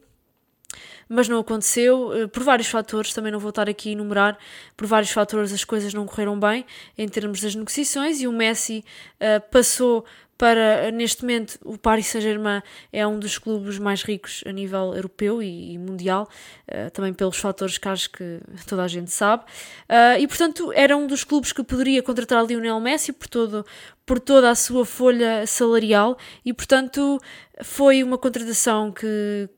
mas 1.07 1.27
não 1.27 1.39
aconteceu 1.39 2.13
eh, 2.13 2.27
por 2.27 2.43
vários 2.43 2.67
fatores, 2.67 3.13
também 3.13 3.31
não 3.31 3.39
vou 3.39 3.49
estar 3.49 3.69
aqui 3.69 3.89
a 3.89 3.91
enumerar, 3.93 4.37
por 4.75 4.87
vários 4.87 5.11
fatores 5.11 5.53
as 5.53 5.63
coisas 5.63 5.93
não 5.93 6.05
correram 6.05 6.39
bem 6.39 6.65
em 6.97 7.07
termos 7.07 7.41
das 7.41 7.55
negociações 7.55 8.21
e 8.21 8.27
o 8.27 8.31
Messi 8.31 8.83
uh, 9.15 9.49
passou 9.51 10.05
para, 10.37 10.91
neste 10.91 11.21
momento, 11.21 11.57
o 11.63 11.77
Paris 11.77 12.07
Saint-Germain 12.07 12.61
é 12.91 13.07
um 13.07 13.17
dos 13.17 13.37
clubes 13.37 13.79
mais 13.79 14.03
ricos 14.03 14.43
a 14.45 14.51
nível 14.51 14.93
europeu 14.93 15.41
e, 15.41 15.73
e 15.73 15.77
mundial, 15.77 16.27
uh, 16.67 16.89
também 16.91 17.13
pelos 17.13 17.37
fatores 17.37 17.77
que 17.77 17.87
acho 17.87 18.09
que 18.09 18.41
toda 18.67 18.83
a 18.83 18.87
gente 18.87 19.11
sabe, 19.11 19.43
uh, 19.43 20.19
e 20.19 20.27
portanto 20.27 20.71
era 20.73 20.95
um 20.97 21.07
dos 21.07 21.23
clubes 21.23 21.53
que 21.53 21.63
poderia 21.63 22.03
contratar 22.03 22.45
Lionel 22.45 22.79
Messi 22.81 23.13
por, 23.13 23.27
todo, 23.27 23.65
por 24.05 24.19
toda 24.19 24.49
a 24.49 24.55
sua 24.55 24.85
folha 24.85 25.47
salarial 25.47 26.17
e 26.43 26.53
portanto 26.53 27.19
foi 27.63 28.03
uma 28.03 28.17
contratação 28.17 28.91
que, 28.91 29.49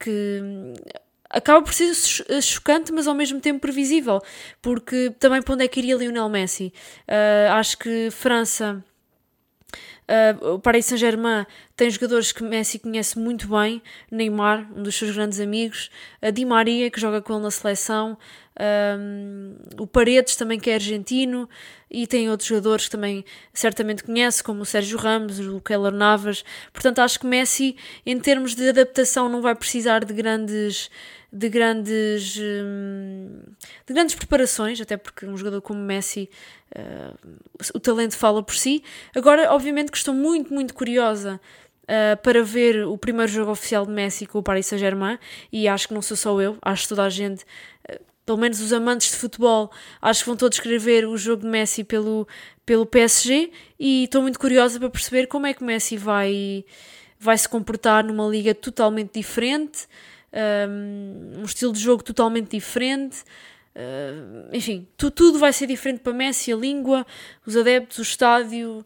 que 0.00 0.74
acaba 1.28 1.62
por 1.62 1.72
ser 1.72 1.94
chocante, 2.42 2.92
mas 2.92 3.06
ao 3.06 3.14
mesmo 3.14 3.40
tempo 3.40 3.60
previsível, 3.60 4.20
porque 4.60 5.14
também 5.18 5.40
para 5.40 5.54
onde 5.54 5.64
é 5.64 5.68
que 5.68 5.78
iria 5.78 5.96
Lionel 5.96 6.28
Messi? 6.28 6.72
Uh, 7.06 7.52
acho 7.52 7.78
que 7.78 8.10
França 8.10 8.84
Uh, 10.10 10.54
o 10.54 10.58
Paris 10.58 10.86
Saint-Germain 10.86 11.46
tem 11.76 11.88
jogadores 11.88 12.32
que 12.32 12.42
Messi 12.42 12.80
conhece 12.80 13.16
muito 13.16 13.46
bem, 13.46 13.80
Neymar, 14.10 14.68
um 14.74 14.82
dos 14.82 14.96
seus 14.96 15.14
grandes 15.14 15.38
amigos, 15.38 15.88
a 16.20 16.30
Di 16.30 16.44
Maria, 16.44 16.90
que 16.90 17.00
joga 17.00 17.22
com 17.22 17.34
ele 17.34 17.42
na 17.44 17.50
seleção, 17.52 18.18
um, 18.98 19.54
o 19.78 19.86
Paredes 19.86 20.34
também 20.34 20.58
que 20.58 20.68
é 20.68 20.74
argentino, 20.74 21.48
e 21.88 22.08
tem 22.08 22.28
outros 22.28 22.48
jogadores 22.48 22.86
que 22.86 22.90
também 22.90 23.24
certamente 23.54 24.02
conhece, 24.02 24.42
como 24.42 24.62
o 24.62 24.66
Sérgio 24.66 24.98
Ramos, 24.98 25.38
o 25.38 25.60
Keylor 25.60 25.92
Navas. 25.92 26.44
Portanto, 26.72 26.98
acho 26.98 27.20
que 27.20 27.26
Messi, 27.26 27.76
em 28.04 28.18
termos 28.18 28.56
de 28.56 28.68
adaptação, 28.68 29.28
não 29.28 29.40
vai 29.40 29.54
precisar 29.54 30.04
de 30.04 30.12
grandes 30.12 30.90
de 31.32 31.48
grandes 31.48 32.36
hum, 32.38 33.40
de 33.86 33.94
grandes 33.94 34.14
preparações, 34.14 34.80
até 34.80 34.96
porque 34.96 35.26
um 35.26 35.36
jogador 35.36 35.62
como 35.62 35.80
Messi 35.80 36.28
uh, 36.76 37.16
o 37.74 37.80
talento 37.80 38.16
fala 38.16 38.42
por 38.42 38.54
si. 38.54 38.82
Agora, 39.14 39.52
obviamente 39.52 39.90
que 39.90 39.98
estou 39.98 40.14
muito, 40.14 40.52
muito 40.52 40.74
curiosa 40.74 41.40
Uh, 41.82 42.14
para 42.22 42.44
ver 42.44 42.86
o 42.86 42.96
primeiro 42.96 43.32
jogo 43.32 43.50
oficial 43.50 43.84
de 43.84 43.90
Messi 43.90 44.24
com 44.24 44.38
o 44.38 44.42
Paris 44.44 44.66
Saint-Germain 44.66 45.18
e 45.50 45.66
acho 45.66 45.88
que 45.88 45.94
não 45.94 46.00
sou 46.00 46.16
só 46.16 46.40
eu, 46.40 46.56
acho 46.62 46.84
que 46.84 46.88
toda 46.90 47.02
a 47.02 47.10
gente, 47.10 47.42
uh, 47.42 47.98
pelo 48.24 48.38
menos 48.38 48.60
os 48.60 48.72
amantes 48.72 49.10
de 49.10 49.16
futebol, 49.16 49.72
acho 50.00 50.20
que 50.20 50.26
vão 50.28 50.36
todos 50.36 50.60
querer 50.60 50.78
ver 50.78 51.04
o 51.04 51.16
jogo 51.16 51.42
de 51.42 51.48
Messi 51.48 51.82
pelo, 51.82 52.28
pelo 52.64 52.86
PSG 52.86 53.50
e 53.76 54.04
estou 54.04 54.22
muito 54.22 54.38
curiosa 54.38 54.78
para 54.78 54.88
perceber 54.88 55.26
como 55.26 55.48
é 55.48 55.52
que 55.52 55.64
Messi 55.64 55.96
vai, 55.96 56.64
vai 57.18 57.36
se 57.36 57.48
comportar 57.48 58.04
numa 58.04 58.28
liga 58.28 58.54
totalmente 58.54 59.14
diferente, 59.14 59.88
um, 60.32 61.42
estilo 61.44 61.72
de 61.72 61.80
jogo 61.80 62.02
totalmente 62.02 62.50
diferente. 62.50 63.22
Uh, 63.74 64.48
enfim, 64.52 64.86
tu, 64.96 65.10
tudo 65.10 65.38
vai 65.38 65.52
ser 65.52 65.66
diferente 65.66 66.00
para 66.00 66.12
Messi, 66.12 66.52
a 66.52 66.56
língua, 66.56 67.06
os 67.46 67.56
adeptos, 67.56 67.98
o 67.98 68.02
estádio, 68.02 68.84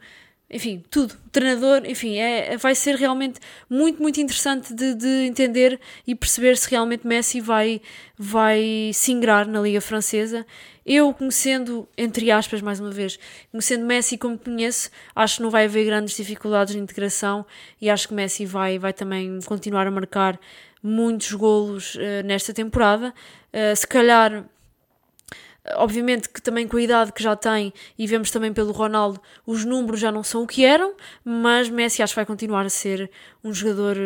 enfim, 0.50 0.84
tudo. 0.90 1.14
O 1.26 1.30
treinador, 1.30 1.82
enfim, 1.84 2.16
é, 2.16 2.52
é, 2.52 2.56
vai 2.56 2.74
ser 2.74 2.94
realmente 2.96 3.40
muito, 3.68 4.00
muito 4.00 4.20
interessante 4.20 4.72
de, 4.74 4.94
de, 4.94 5.26
entender 5.26 5.80
e 6.06 6.14
perceber 6.14 6.56
se 6.56 6.70
realmente 6.70 7.06
Messi 7.06 7.40
vai, 7.40 7.80
vai 8.16 8.90
se 8.92 9.10
ingrar 9.10 9.46
na 9.48 9.60
Liga 9.60 9.80
Francesa. 9.80 10.46
Eu, 10.86 11.12
conhecendo, 11.14 11.88
entre 11.96 12.30
aspas, 12.30 12.60
mais 12.60 12.78
uma 12.78 12.90
vez, 12.90 13.18
conhecendo 13.50 13.86
Messi 13.86 14.18
como 14.18 14.38
conheço, 14.38 14.90
acho 15.16 15.36
que 15.36 15.42
não 15.42 15.50
vai 15.50 15.64
haver 15.64 15.86
grandes 15.86 16.14
dificuldades 16.14 16.74
de 16.74 16.80
integração 16.80 17.44
e 17.80 17.88
acho 17.88 18.06
que 18.06 18.14
Messi 18.14 18.44
vai, 18.44 18.78
vai 18.78 18.92
também 18.92 19.40
continuar 19.46 19.86
a 19.86 19.90
marcar 19.90 20.38
muitos 20.84 21.32
golos 21.32 21.94
uh, 21.94 22.24
nesta 22.24 22.52
temporada. 22.52 23.14
Uh, 23.52 23.74
se 23.74 23.86
calhar 23.86 24.44
Obviamente 25.76 26.28
que 26.28 26.42
também 26.42 26.68
com 26.68 26.76
a 26.76 26.82
idade 26.82 27.10
que 27.10 27.22
já 27.22 27.34
tem, 27.34 27.72
e 27.98 28.06
vemos 28.06 28.30
também 28.30 28.52
pelo 28.52 28.70
Ronaldo, 28.70 29.18
os 29.46 29.64
números 29.64 29.98
já 29.98 30.12
não 30.12 30.22
são 30.22 30.42
o 30.42 30.46
que 30.46 30.62
eram, 30.62 30.94
mas 31.24 31.70
Messi 31.70 32.02
acho 32.02 32.12
que 32.12 32.16
vai 32.16 32.26
continuar 32.26 32.66
a 32.66 32.68
ser 32.68 33.10
um 33.42 33.52
jogador 33.52 33.96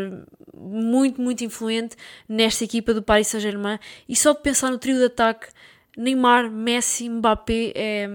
muito, 0.57 1.21
muito 1.21 1.43
influente 1.43 1.97
nesta 2.29 2.63
equipa 2.63 2.95
do 2.95 3.03
Paris 3.03 3.27
Saint-Germain. 3.27 3.81
E 4.09 4.15
só 4.15 4.33
de 4.35 4.41
pensar 4.41 4.71
no 4.71 4.79
trio 4.79 4.99
de 4.99 5.07
ataque, 5.07 5.49
Neymar, 5.97 6.49
Messi, 6.49 7.09
Mbappé, 7.09 7.73
é, 7.75 8.09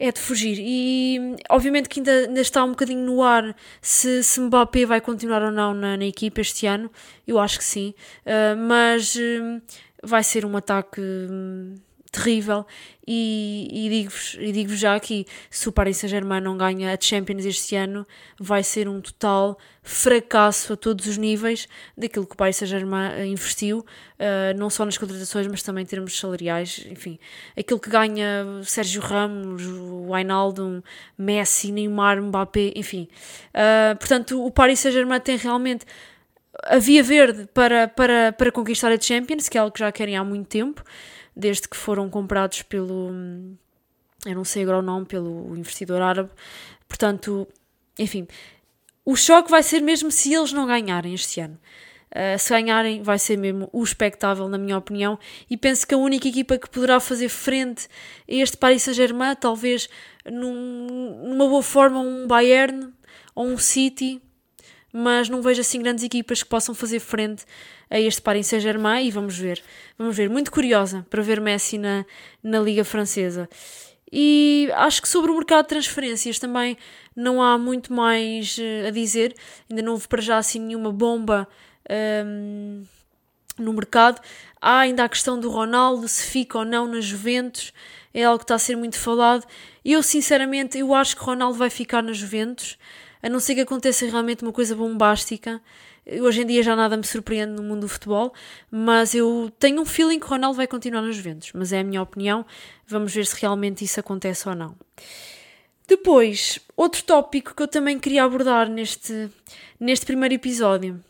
é 0.00 0.10
de 0.10 0.18
fugir. 0.18 0.56
E 0.58 1.36
obviamente 1.50 1.88
que 1.88 2.00
ainda, 2.00 2.10
ainda 2.10 2.40
está 2.40 2.64
um 2.64 2.70
bocadinho 2.70 3.04
no 3.04 3.22
ar 3.22 3.54
se, 3.82 4.24
se 4.24 4.40
Mbappé 4.40 4.86
vai 4.86 5.00
continuar 5.00 5.42
ou 5.42 5.50
não 5.50 5.74
na, 5.74 5.96
na 5.96 6.06
equipa 6.06 6.40
este 6.40 6.66
ano. 6.66 6.90
Eu 7.28 7.38
acho 7.38 7.58
que 7.58 7.64
sim, 7.64 7.94
uh, 8.24 8.56
mas 8.56 9.14
uh, 9.14 9.60
vai 10.02 10.24
ser 10.24 10.46
um 10.46 10.56
ataque. 10.56 11.00
Uh, 11.00 11.78
terrível. 12.10 12.66
E, 13.06 13.68
e 13.72 13.88
digo-vos 13.88 14.38
digo 14.52 14.76
já 14.76 14.94
aqui, 14.94 15.26
se 15.50 15.68
o 15.68 15.72
Paris 15.72 15.96
Saint-Germain 15.96 16.40
não 16.40 16.56
ganha 16.56 16.94
a 16.94 16.98
Champions 17.00 17.44
este 17.44 17.74
ano, 17.74 18.06
vai 18.38 18.62
ser 18.62 18.88
um 18.88 19.00
total 19.00 19.58
fracasso 19.82 20.74
a 20.74 20.76
todos 20.76 21.06
os 21.06 21.16
níveis 21.16 21.66
daquilo 21.96 22.24
que 22.24 22.34
o 22.34 22.36
Paris 22.36 22.56
Saint-Germain 22.56 23.26
investiu, 23.26 23.78
uh, 23.78 24.56
não 24.56 24.70
só 24.70 24.84
nas 24.84 24.96
contratações, 24.96 25.46
mas 25.48 25.62
também 25.62 25.82
em 25.82 25.86
termos 25.86 26.16
salariais, 26.18 26.86
enfim, 26.88 27.18
aquilo 27.58 27.80
que 27.80 27.90
ganha 27.90 28.44
Sérgio 28.64 29.00
Ramos, 29.00 29.66
o 29.66 30.12
Wijnaldum, 30.12 30.80
Messi, 31.18 31.72
Neymar, 31.72 32.22
Mbappé, 32.22 32.72
enfim. 32.76 33.08
Uh, 33.52 33.96
portanto, 33.98 34.44
o 34.44 34.50
Paris 34.52 34.78
Saint-Germain 34.78 35.20
tem 35.20 35.36
realmente 35.36 35.84
a 36.64 36.78
via 36.78 37.02
verde 37.02 37.48
para, 37.52 37.88
para, 37.88 38.32
para 38.32 38.52
conquistar 38.52 38.92
a 38.92 39.00
Champions, 39.00 39.48
que 39.48 39.56
é 39.56 39.60
algo 39.60 39.72
que 39.72 39.80
já 39.80 39.90
querem 39.90 40.16
há 40.16 40.22
muito 40.22 40.46
tempo 40.46 40.84
desde 41.40 41.68
que 41.68 41.76
foram 41.76 42.08
comprados 42.08 42.62
pelo. 42.62 43.10
Eu 44.24 44.34
não 44.34 44.44
sei 44.44 44.62
agora 44.62 44.78
o 44.78 44.82
nome, 44.82 45.06
pelo 45.06 45.56
investidor 45.56 46.02
árabe. 46.02 46.30
Portanto, 46.86 47.48
enfim, 47.98 48.28
o 49.04 49.16
choque 49.16 49.50
vai 49.50 49.62
ser 49.62 49.80
mesmo 49.80 50.10
se 50.10 50.32
eles 50.32 50.52
não 50.52 50.66
ganharem 50.66 51.14
este 51.14 51.40
ano. 51.40 51.58
Uh, 52.10 52.36
se 52.38 52.50
ganharem, 52.50 53.02
vai 53.02 53.18
ser 53.18 53.36
mesmo 53.36 53.68
o 53.72 53.82
espectável, 53.84 54.48
na 54.48 54.58
minha 54.58 54.76
opinião. 54.76 55.18
E 55.48 55.56
penso 55.56 55.86
que 55.86 55.94
a 55.94 55.98
única 55.98 56.28
equipa 56.28 56.58
que 56.58 56.68
poderá 56.68 56.98
fazer 56.98 57.28
frente 57.28 57.88
a 58.28 58.34
este 58.34 58.56
Paris 58.56 58.82
Saint-Germain, 58.82 59.36
talvez 59.36 59.88
num, 60.30 61.22
numa 61.28 61.48
boa 61.48 61.62
forma, 61.62 62.00
um 62.00 62.26
Bayern 62.26 62.92
ou 63.34 63.46
um 63.46 63.56
City, 63.56 64.20
mas 64.92 65.28
não 65.28 65.40
vejo 65.40 65.60
assim 65.60 65.80
grandes 65.80 66.02
equipas 66.02 66.42
que 66.42 66.48
possam 66.48 66.74
fazer 66.74 66.98
frente 66.98 67.44
a 67.90 67.98
este 67.98 68.22
Paris 68.22 68.46
Saint-Germain 68.46 69.06
e 69.06 69.10
vamos 69.10 69.36
ver. 69.36 69.62
Vamos 69.98 70.16
ver. 70.16 70.30
Muito 70.30 70.52
curiosa 70.52 71.04
para 71.10 71.22
ver 71.22 71.40
Messi 71.40 71.76
na, 71.76 72.06
na 72.42 72.60
Liga 72.60 72.84
Francesa. 72.84 73.48
E 74.12 74.68
acho 74.74 75.02
que 75.02 75.08
sobre 75.08 75.30
o 75.30 75.36
mercado 75.36 75.62
de 75.64 75.68
transferências 75.68 76.38
também 76.38 76.76
não 77.14 77.42
há 77.42 77.56
muito 77.58 77.92
mais 77.92 78.56
uh, 78.58 78.88
a 78.88 78.90
dizer. 78.90 79.34
Ainda 79.68 79.82
não 79.82 79.92
houve 79.92 80.08
para 80.08 80.22
já 80.22 80.38
assim 80.38 80.58
nenhuma 80.58 80.92
bomba 80.92 81.46
um, 82.24 82.84
no 83.58 83.72
mercado. 83.72 84.20
Há 84.60 84.80
ainda 84.80 85.04
a 85.04 85.08
questão 85.08 85.38
do 85.38 85.50
Ronaldo, 85.50 86.08
se 86.08 86.24
fica 86.24 86.58
ou 86.58 86.64
não 86.64 86.86
na 86.86 87.00
Juventus. 87.00 87.72
É 88.12 88.24
algo 88.24 88.38
que 88.38 88.44
está 88.44 88.56
a 88.56 88.58
ser 88.58 88.76
muito 88.76 88.98
falado. 88.98 89.46
Eu, 89.84 90.02
sinceramente, 90.02 90.78
eu 90.78 90.92
acho 90.92 91.16
que 91.16 91.22
Ronaldo 91.22 91.56
vai 91.56 91.70
ficar 91.70 92.02
na 92.02 92.12
Juventus. 92.12 92.76
A 93.22 93.28
não 93.28 93.38
ser 93.38 93.54
que 93.54 93.60
aconteça 93.60 94.06
realmente 94.06 94.42
uma 94.42 94.52
coisa 94.52 94.74
bombástica. 94.74 95.62
Hoje 96.20 96.42
em 96.42 96.46
dia 96.46 96.62
já 96.62 96.74
nada 96.74 96.96
me 96.96 97.04
surpreende 97.04 97.52
no 97.52 97.62
mundo 97.62 97.82
do 97.82 97.88
futebol, 97.88 98.32
mas 98.70 99.14
eu 99.14 99.52
tenho 99.58 99.80
um 99.80 99.84
feeling 99.84 100.18
que 100.18 100.26
o 100.26 100.28
Ronaldo 100.28 100.56
vai 100.56 100.66
continuar 100.66 101.02
nos 101.02 101.14
Juventus, 101.16 101.52
mas 101.54 101.72
é 101.72 101.80
a 101.80 101.84
minha 101.84 102.02
opinião. 102.02 102.44
Vamos 102.86 103.14
ver 103.14 103.26
se 103.26 103.40
realmente 103.40 103.84
isso 103.84 104.00
acontece 104.00 104.48
ou 104.48 104.54
não. 104.54 104.74
Depois, 105.86 106.58
outro 106.76 107.02
tópico 107.02 107.54
que 107.54 107.62
eu 107.62 107.68
também 107.68 107.98
queria 107.98 108.24
abordar 108.24 108.68
neste, 108.68 109.28
neste 109.78 110.06
primeiro 110.06 110.34
episódio. 110.34 111.02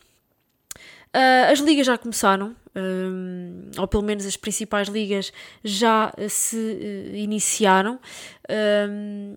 Uh, 1.13 1.51
as 1.51 1.59
ligas 1.59 1.85
já 1.85 1.97
começaram, 1.97 2.55
ou 3.77 3.87
pelo 3.87 4.03
menos 4.03 4.25
as 4.25 4.37
principais 4.37 4.87
ligas 4.87 5.31
já 5.63 6.13
se 6.29 6.55
uh, 6.55 7.15
iniciaram. 7.15 7.99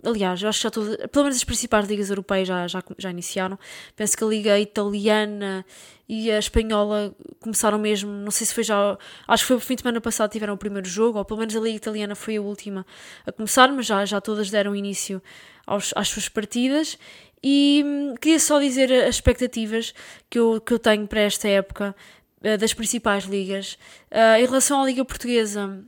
Aliás, 0.05 0.43
eu 0.43 0.49
acho 0.49 0.59
que 0.59 0.63
já 0.65 0.71
todas, 0.71 0.97
pelo 1.09 1.25
menos 1.25 1.37
as 1.37 1.45
principais 1.45 1.87
ligas 1.87 2.11
europeias 2.11 2.49
já, 2.49 2.67
já, 2.67 2.83
já 2.99 3.11
iniciaram. 3.11 3.59
Penso 3.97 4.17
que 4.17 4.25
a 4.25 4.27
liga 4.27 4.59
italiana 4.59 5.65
e 6.09 6.31
a 6.31 6.39
espanhola 6.39 7.15
começaram 7.41 7.79
mesmo, 7.79 8.11
não 8.11 8.31
sei 8.31 8.47
se 8.47 8.55
foi 8.55 8.63
já, 8.63 8.99
acho 9.27 9.45
que 9.45 9.49
foi 9.49 9.57
o 9.57 9.61
fim 9.61 9.75
de 9.75 9.83
semana 9.83 10.01
passado 10.01 10.31
tiveram 10.31 10.55
o 10.55 10.59
primeiro 10.59 10.89
jogo, 10.89 11.19
ou 11.19 11.25
pelo 11.25 11.41
menos 11.41 11.57
a 11.57 11.61
liga 11.61 11.77
italiana 11.77 12.15
foi 12.15 12.37
a 12.37 12.43
última 12.43 12.85
a 13.27 13.33
começar, 13.33 13.73
mas 13.73 13.87
já, 13.87 14.05
já 14.05 14.21
todas 14.21 14.51
deram 14.51 14.77
início 14.77 15.23
aos, 15.67 15.93
às 15.97 16.09
suas 16.09 16.29
partidas. 16.29 16.99
E 17.43 17.83
hum, 17.85 18.15
queria 18.21 18.39
só 18.41 18.59
dizer 18.59 18.91
as 18.91 19.17
expectativas 19.17 19.93
que 20.31 20.39
eu, 20.39 20.61
que 20.61 20.73
eu 20.73 20.79
tenho 20.79 21.07
para 21.07 21.21
esta 21.21 21.47
época 21.47 21.95
eh, 22.24 22.24
das 22.59 22.75
principais 22.75 23.25
ligas. 23.25 23.79
Uh, 24.11 24.39
em 24.39 24.47
relação 24.47 24.83
à 24.83 24.87
Liga 24.87 25.05
Portuguesa, 25.05 25.83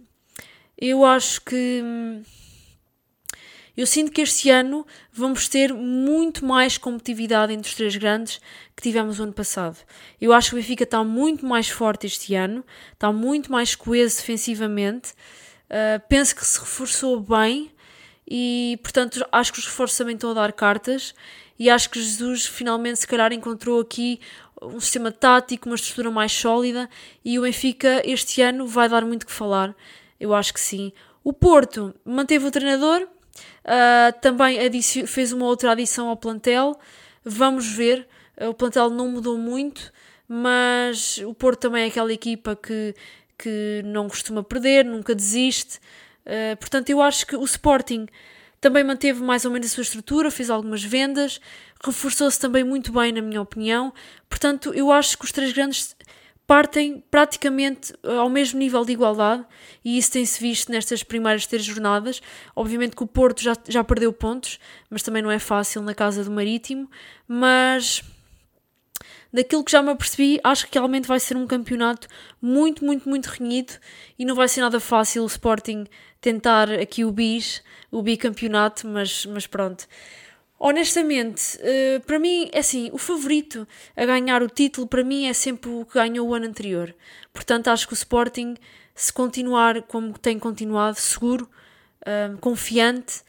eu 0.78 1.04
acho 1.04 1.40
que. 1.42 1.80
Hum, 1.82 2.22
eu 3.76 3.86
sinto 3.86 4.10
que 4.10 4.22
este 4.22 4.48
ano 4.48 4.86
vamos 5.12 5.48
ter 5.48 5.74
muito 5.74 6.46
mais 6.46 6.78
competitividade 6.78 7.52
entre 7.52 7.68
os 7.68 7.74
três 7.74 7.94
grandes 7.94 8.40
que 8.74 8.82
tivemos 8.82 9.20
o 9.20 9.24
ano 9.24 9.34
passado. 9.34 9.76
Eu 10.18 10.32
acho 10.32 10.48
que 10.48 10.54
o 10.54 10.58
Benfica 10.58 10.84
está 10.84 11.04
muito 11.04 11.44
mais 11.44 11.68
forte 11.68 12.06
este 12.06 12.34
ano, 12.34 12.64
está 12.94 13.12
muito 13.12 13.52
mais 13.52 13.74
coeso 13.74 14.16
defensivamente. 14.16 15.10
Uh, 15.68 16.00
penso 16.08 16.34
que 16.34 16.46
se 16.46 16.58
reforçou 16.58 17.20
bem 17.20 17.70
e, 18.26 18.78
portanto, 18.82 19.22
acho 19.30 19.52
que 19.52 19.58
os 19.58 19.66
reforços 19.66 19.98
também 19.98 20.14
estão 20.14 20.30
a 20.30 20.34
dar 20.34 20.52
cartas. 20.54 21.14
E 21.58 21.68
acho 21.68 21.90
que 21.90 22.00
Jesus 22.00 22.46
finalmente, 22.46 23.00
se 23.00 23.06
calhar, 23.06 23.32
encontrou 23.32 23.80
aqui 23.80 24.20
um 24.66 24.80
sistema 24.80 25.10
tático, 25.10 25.68
uma 25.68 25.74
estrutura 25.74 26.10
mais 26.10 26.32
sólida 26.32 26.88
e 27.24 27.38
o 27.38 27.42
Benfica 27.42 28.02
este 28.04 28.42
ano 28.42 28.66
vai 28.66 28.88
dar 28.88 29.04
muito 29.04 29.26
que 29.26 29.32
falar. 29.32 29.74
Eu 30.18 30.34
acho 30.34 30.52
que 30.52 30.60
sim. 30.60 30.92
O 31.22 31.32
Porto 31.32 31.94
manteve 32.04 32.46
o 32.46 32.50
treinador, 32.50 33.02
uh, 33.02 34.20
também 34.20 34.58
fez 35.06 35.32
uma 35.32 35.46
outra 35.46 35.72
adição 35.72 36.08
ao 36.08 36.16
plantel. 36.16 36.78
Vamos 37.24 37.66
ver. 37.66 38.06
O 38.48 38.54
plantel 38.54 38.90
não 38.90 39.08
mudou 39.08 39.38
muito, 39.38 39.92
mas 40.28 41.18
o 41.18 41.32
Porto 41.34 41.60
também 41.60 41.84
é 41.84 41.86
aquela 41.86 42.12
equipa 42.12 42.54
que, 42.54 42.94
que 43.38 43.82
não 43.84 44.08
costuma 44.08 44.42
perder, 44.42 44.84
nunca 44.84 45.14
desiste. 45.14 45.78
Uh, 46.26 46.56
portanto, 46.58 46.90
eu 46.90 47.00
acho 47.00 47.26
que 47.26 47.34
o 47.34 47.44
Sporting 47.44 48.06
também 48.66 48.82
manteve 48.82 49.22
mais 49.22 49.44
ou 49.44 49.52
menos 49.52 49.68
a 49.68 49.74
sua 49.74 49.82
estrutura, 49.82 50.28
fez 50.28 50.50
algumas 50.50 50.82
vendas, 50.82 51.40
reforçou-se 51.84 52.38
também 52.40 52.64
muito 52.64 52.90
bem, 52.90 53.12
na 53.12 53.22
minha 53.22 53.40
opinião. 53.40 53.92
Portanto, 54.28 54.74
eu 54.74 54.90
acho 54.90 55.16
que 55.16 55.24
os 55.24 55.30
três 55.30 55.52
grandes 55.52 55.94
partem 56.48 57.00
praticamente 57.08 57.94
eh, 58.02 58.16
ao 58.16 58.28
mesmo 58.28 58.58
nível 58.58 58.84
de 58.84 58.90
igualdade 58.90 59.44
e 59.84 59.96
isso 59.96 60.10
tem-se 60.10 60.40
visto 60.40 60.72
nestas 60.72 61.04
primeiras 61.04 61.46
três 61.46 61.64
jornadas. 61.64 62.20
Obviamente 62.56 62.96
que 62.96 63.04
o 63.04 63.06
Porto 63.06 63.40
já, 63.40 63.56
já 63.68 63.84
perdeu 63.84 64.12
pontos, 64.12 64.58
mas 64.90 65.00
também 65.00 65.22
não 65.22 65.30
é 65.30 65.38
fácil 65.38 65.80
na 65.80 65.94
casa 65.94 66.24
do 66.24 66.30
Marítimo. 66.32 66.90
Mas 67.28 68.02
daquilo 69.36 69.62
que 69.62 69.70
já 69.70 69.82
me 69.82 69.90
apercebi, 69.90 70.40
acho 70.42 70.66
que 70.66 70.78
realmente 70.78 71.06
vai 71.06 71.20
ser 71.20 71.36
um 71.36 71.46
campeonato 71.46 72.08
muito, 72.40 72.82
muito, 72.84 73.06
muito 73.06 73.26
renhido 73.26 73.74
e 74.18 74.24
não 74.24 74.34
vai 74.34 74.48
ser 74.48 74.62
nada 74.62 74.80
fácil 74.80 75.22
o 75.22 75.26
Sporting 75.26 75.84
tentar 76.22 76.72
aqui 76.72 77.04
o 77.04 77.12
bis, 77.12 77.62
o 77.90 78.02
bicampeonato, 78.02 78.88
mas, 78.88 79.26
mas 79.26 79.46
pronto. 79.46 79.86
Honestamente, 80.58 81.58
uh, 81.58 82.00
para 82.06 82.18
mim, 82.18 82.48
é 82.50 82.60
assim, 82.60 82.88
o 82.94 82.96
favorito 82.96 83.68
a 83.94 84.06
ganhar 84.06 84.42
o 84.42 84.48
título, 84.48 84.86
para 84.86 85.04
mim, 85.04 85.26
é 85.26 85.34
sempre 85.34 85.68
o 85.68 85.84
que 85.84 85.94
ganhou 85.94 86.28
o 86.28 86.34
ano 86.34 86.46
anterior. 86.46 86.94
Portanto, 87.30 87.68
acho 87.68 87.86
que 87.86 87.92
o 87.92 87.94
Sporting, 87.94 88.56
se 88.94 89.12
continuar 89.12 89.82
como 89.82 90.18
tem 90.18 90.38
continuado, 90.38 90.96
seguro, 90.96 91.46
um, 92.32 92.38
confiante, 92.38 93.20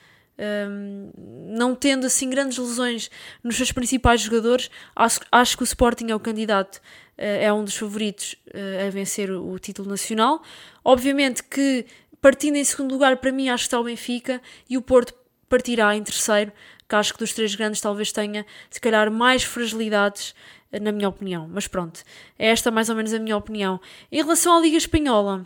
não 1.50 1.76
tendo 1.76 2.06
assim 2.06 2.30
grandes 2.30 2.58
lesões 2.58 3.10
nos 3.44 3.56
seus 3.56 3.72
principais 3.72 4.22
jogadores, 4.22 4.70
acho, 4.96 5.20
acho 5.32 5.58
que 5.58 5.64
o 5.64 5.66
Sporting 5.66 6.12
é 6.12 6.16
o 6.16 6.20
candidato, 6.20 6.76
uh, 6.76 6.82
é 7.18 7.52
um 7.52 7.64
dos 7.64 7.76
favoritos 7.76 8.36
uh, 8.48 8.88
a 8.88 8.90
vencer 8.90 9.32
o, 9.32 9.58
título 9.58 9.90
nacional. 9.90 10.42
Obviamente 10.84 11.44
que, 11.44 11.86
partindo 12.22 12.56
em 12.56 12.64
segundo 12.64 12.92
lugar, 12.92 13.18
para 13.18 13.32
mim, 13.32 13.50
acho 13.50 13.64
que 13.64 13.68
está 13.68 13.80
o 13.80 13.84
Benfica 13.84 14.42
e 14.70 14.78
o 14.78 14.82
Porto 14.82 15.14
partirá 15.50 15.96
em 15.96 16.04
terceiro 16.04 16.52
que 16.88 16.96
acho 16.96 17.14
que 17.14 17.20
dos 17.20 17.34
três 17.34 17.54
grandes 17.54 17.82
talvez 17.82 18.12
tenha, 18.12 18.46
se 18.70 18.80
calhar, 18.80 19.12
mais 19.12 19.44
fragilidades, 19.44 20.34
eh, 20.72 20.80
na 20.80 20.92
minha 20.92 21.10
opinião. 21.10 21.48
Mas 21.52 21.68
pronto, 21.68 22.02
é 22.40 22.48
esta 22.48 22.72
mais 22.72 22.90
ou 22.90 22.96
menos 22.96 23.14
a 23.14 23.20
minha 23.20 23.36
opinião. 23.36 23.80
Em 24.12 24.22
relação 24.22 24.58
à 24.58 24.62
Liga 24.62 24.78
Espanhola, 24.78 25.46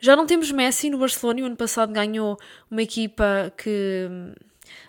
já 0.00 0.16
não 0.16 0.26
temos 0.26 0.50
Messi 0.50 0.90
no 0.90 0.98
Barcelona, 0.98 1.42
o 1.42 1.46
ano 1.46 1.56
passado 1.56 1.92
ganhou 1.92 2.38
uma 2.70 2.82
equipa 2.82 3.52
que 3.56 4.08
hum, 4.10 4.32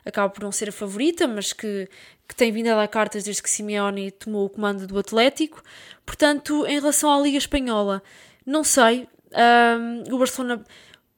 acaba 0.05 0.29
por 0.29 0.43
não 0.43 0.51
ser 0.51 0.69
a 0.69 0.71
favorita, 0.71 1.27
mas 1.27 1.53
que, 1.53 1.87
que 2.27 2.35
tem 2.35 2.51
vindo 2.51 2.67
a 2.69 2.75
dar 2.75 2.87
cartas 2.87 3.23
desde 3.23 3.43
que 3.43 3.49
Simeone 3.49 4.11
tomou 4.11 4.45
o 4.45 4.49
comando 4.49 4.87
do 4.87 4.97
Atlético. 4.97 5.61
Portanto, 6.05 6.65
em 6.65 6.79
relação 6.79 7.11
à 7.11 7.21
Liga 7.21 7.37
Espanhola, 7.37 8.01
não 8.45 8.63
sei. 8.63 9.07
Um, 9.33 10.13
o 10.13 10.17
Barcelona 10.17 10.63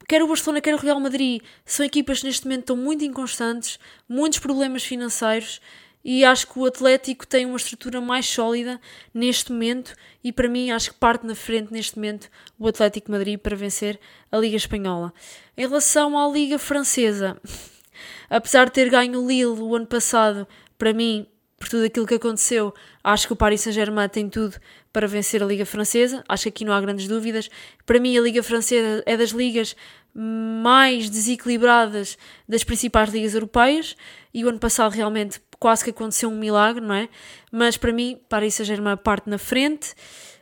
quer 0.08 0.22
o 0.22 0.28
Barcelona, 0.28 0.62
quer 0.62 0.76
o 0.76 0.78
Real 0.78 1.00
Madrid, 1.00 1.42
são 1.66 1.86
equipas 1.86 2.20
que 2.20 2.28
neste 2.28 2.46
momento 2.46 2.62
estão 2.62 2.78
muito 2.78 3.04
inconstantes, 3.04 3.80
muitos 4.08 4.40
problemas 4.40 4.84
financeiros 4.84 5.62
e 6.04 6.26
acho 6.26 6.48
que 6.48 6.60
o 6.60 6.66
Atlético 6.66 7.26
tem 7.26 7.46
uma 7.46 7.56
estrutura 7.56 8.02
mais 8.02 8.26
sólida 8.26 8.80
neste 9.14 9.52
momento 9.52 9.96
e 10.24 10.32
para 10.32 10.50
mim 10.50 10.72
acho 10.72 10.92
que 10.92 11.00
parte 11.00 11.26
na 11.26 11.36
frente 11.36 11.72
neste 11.72 11.96
momento 11.96 12.30
o 12.60 12.68
Atlético 12.68 13.12
Madrid 13.12 13.40
para 13.40 13.56
vencer 13.56 14.00
a 14.32 14.38
Liga 14.38 14.58
Espanhola. 14.58 15.14
Em 15.56 15.68
relação 15.68 16.18
à 16.18 16.30
Liga 16.32 16.60
Francesa, 16.60 17.38
apesar 18.30 18.66
de 18.66 18.72
ter 18.72 18.90
ganho 18.90 19.22
o 19.22 19.28
Lille 19.28 19.46
o 19.46 19.76
ano 19.76 19.88
passado, 19.88 20.48
para 20.78 20.92
mim, 20.92 21.26
por 21.58 21.70
tudo 21.70 21.86
aquilo 21.86 22.06
que 22.06 22.16
aconteceu, 22.16 22.74
acho 23.02 23.26
que 23.26 23.34
o 23.34 23.38
Paris 23.38 23.62
Saint-Germain 23.62 24.10
tem 24.10 24.28
tudo 24.28 24.58
para 24.92 25.08
vencer 25.08 25.42
a 25.42 25.46
Liga 25.46 25.66
Francesa. 25.66 26.22
Acho 26.28 26.44
que 26.44 26.50
aqui 26.50 26.66
não 26.66 26.74
há 26.74 26.82
grandes 26.82 27.08
dúvidas. 27.08 27.50
Para 27.86 28.00
mim, 28.00 28.18
a 28.18 28.22
Liga 28.22 28.44
Francesa 28.44 29.02
é 29.06 29.16
das 29.16 29.30
ligas 29.30 29.76
mais 30.14 31.10
desequilibradas 31.10 32.18
das 32.48 32.64
principais 32.64 33.10
ligas 33.10 33.34
europeias 33.34 33.96
e 34.34 34.46
o 34.46 34.50
ano 34.50 34.60
passado 34.60 34.92
realmente 34.92 35.42
quase 35.64 35.82
que 35.82 35.92
aconteceu 35.92 36.30
um 36.30 36.38
milagre, 36.38 36.84
não 36.84 36.94
é? 36.94 37.08
Mas 37.50 37.78
para 37.78 37.94
mim, 37.94 38.20
Paris 38.28 38.56
Saint-Germain 38.56 38.98
parte 38.98 39.30
na 39.30 39.38
frente. 39.38 39.94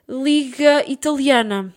Liga 0.10 0.84
Italiana. 0.90 1.72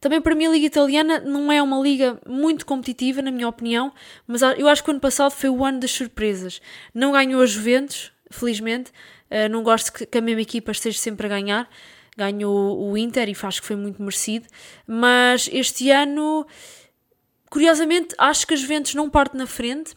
Também 0.00 0.20
para 0.20 0.34
mim 0.34 0.46
a 0.46 0.50
Liga 0.50 0.66
Italiana 0.66 1.20
não 1.20 1.52
é 1.52 1.62
uma 1.62 1.78
liga 1.78 2.20
muito 2.26 2.66
competitiva, 2.66 3.22
na 3.22 3.30
minha 3.30 3.46
opinião, 3.46 3.92
mas 4.26 4.42
eu 4.42 4.66
acho 4.66 4.82
que 4.82 4.90
o 4.90 4.92
ano 4.92 5.00
passado 5.00 5.30
foi 5.30 5.48
o 5.48 5.64
ano 5.64 5.78
das 5.78 5.92
surpresas. 5.92 6.60
Não 6.92 7.12
ganhou 7.12 7.40
a 7.40 7.46
Juventus, 7.46 8.10
felizmente, 8.30 8.90
Uh, 9.30 9.48
não 9.48 9.62
gosto 9.62 9.92
que, 9.92 10.18
a 10.18 10.20
mesma 10.20 10.42
equipa 10.42 10.72
esteja 10.72 10.98
sempre 10.98 11.26
a 11.26 11.28
ganhar. 11.28 11.70
Ganhou 12.16 12.90
o 12.90 12.98
Inter 12.98 13.28
e 13.28 13.36
acho 13.40 13.60
que 13.60 13.66
foi 13.66 13.76
muito 13.76 14.02
merecido. 14.02 14.46
Mas 14.86 15.48
este 15.52 15.88
ano, 15.90 16.44
curiosamente, 17.48 18.12
acho 18.18 18.44
que 18.44 18.54
as 18.54 18.60
Juventus 18.60 18.94
não 18.94 19.08
parte 19.08 19.36
na 19.36 19.46
frente 19.46 19.94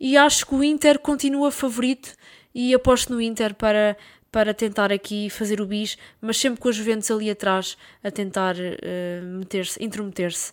e 0.00 0.16
acho 0.16 0.46
que 0.46 0.54
o 0.54 0.62
Inter 0.62 0.98
continua 0.98 1.50
favorito 1.50 2.14
e 2.54 2.74
aposto 2.74 3.12
no 3.12 3.20
Inter 3.20 3.54
para, 3.54 3.96
para 4.30 4.54
tentar 4.54 4.92
aqui 4.92 5.30
fazer 5.30 5.60
o 5.60 5.66
bis, 5.66 5.96
mas 6.20 6.38
sempre 6.38 6.60
com 6.60 6.68
as 6.68 6.76
Juventus 6.76 7.10
ali 7.10 7.30
atrás 7.30 7.76
a 8.02 8.10
tentar 8.10 8.56
uh, 8.56 9.38
meter-se, 9.38 9.82
intrometer-se. 9.82 10.52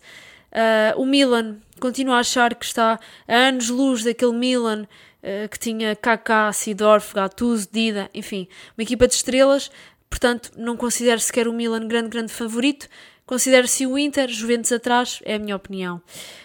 Uh, 0.52 1.00
o 1.00 1.04
Milan 1.04 1.58
continua 1.78 2.16
a 2.16 2.20
achar 2.20 2.54
que 2.54 2.64
está 2.64 2.98
a 3.28 3.34
anos-luz 3.34 4.04
daquele 4.04 4.32
Milan 4.32 4.82
uh, 4.82 5.48
que 5.48 5.58
tinha 5.58 5.94
Kaká, 5.94 6.52
Sidorf, 6.52 7.14
Gattuso, 7.14 7.68
Dida, 7.70 8.10
enfim, 8.14 8.48
uma 8.76 8.82
equipa 8.82 9.06
de 9.06 9.14
estrelas. 9.14 9.70
Portanto, 10.08 10.52
não 10.56 10.76
considero 10.76 11.20
sequer 11.20 11.48
o 11.48 11.52
Milan 11.52 11.86
grande, 11.88 12.08
grande 12.08 12.32
favorito. 12.32 12.88
Considero-se 13.26 13.86
o 13.86 13.98
Inter, 13.98 14.28
Juventus 14.28 14.70
atrás, 14.70 15.20
é 15.24 15.34
a 15.34 15.38
minha 15.38 15.56
opinião. 15.56 16.00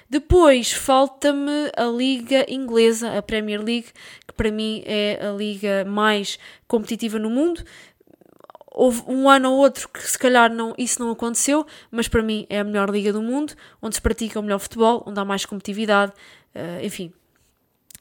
Depois, 0.10 0.72
falta-me 0.72 1.72
a 1.78 1.86
Liga 1.86 2.44
Inglesa, 2.50 3.18
a 3.18 3.22
Premier 3.22 3.62
League, 3.64 3.90
que 4.28 4.34
para 4.34 4.52
mim 4.52 4.82
é 4.86 5.20
a 5.26 5.32
liga 5.32 5.86
mais 5.86 6.40
competitiva 6.68 7.20
no 7.20 7.30
mundo 7.30 7.64
houve 8.74 9.04
um 9.06 9.30
ano 9.30 9.52
ou 9.52 9.58
outro 9.58 9.90
que 9.90 10.02
se 10.02 10.18
calhar 10.18 10.52
não, 10.52 10.74
isso 10.78 11.00
não 11.00 11.12
aconteceu, 11.12 11.66
mas 11.92 12.08
para 12.08 12.24
mim 12.24 12.48
é 12.50 12.60
a 12.60 12.64
melhor 12.64 12.90
liga 12.90 13.12
do 13.12 13.22
mundo, 13.22 13.54
onde 13.82 13.96
se 13.96 14.02
pratica 14.02 14.40
o 14.40 14.44
melhor 14.44 14.60
futebol, 14.60 15.04
onde 15.06 15.20
há 15.20 15.26
mais 15.26 15.46
competitividade, 15.46 16.14
uh, 16.56 16.84
enfim, 16.84 17.12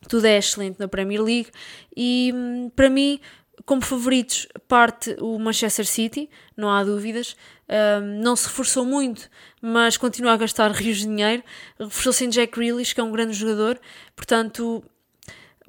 tudo 0.08 0.24
é 0.26 0.38
excelente 0.38 0.78
na 0.78 0.88
Premier 0.88 1.22
League 1.22 1.50
e 1.94 2.32
hum, 2.34 2.70
para 2.74 2.88
mim, 2.88 3.20
como 3.64 3.82
favoritos, 3.82 4.46
parte 4.68 5.16
o 5.20 5.38
Manchester 5.38 5.86
City, 5.86 6.28
não 6.56 6.70
há 6.70 6.82
dúvidas. 6.84 7.36
Um, 7.68 8.22
não 8.22 8.34
se 8.34 8.48
reforçou 8.48 8.84
muito, 8.84 9.30
mas 9.62 9.96
continua 9.96 10.32
a 10.32 10.36
gastar 10.36 10.70
rios 10.72 10.98
de 10.98 11.06
dinheiro. 11.06 11.42
Reforçou-se 11.78 12.24
em 12.24 12.28
Jack 12.28 12.58
Grealish, 12.58 12.94
que 12.94 13.00
é 13.00 13.04
um 13.04 13.12
grande 13.12 13.32
jogador, 13.32 13.80
portanto 14.16 14.82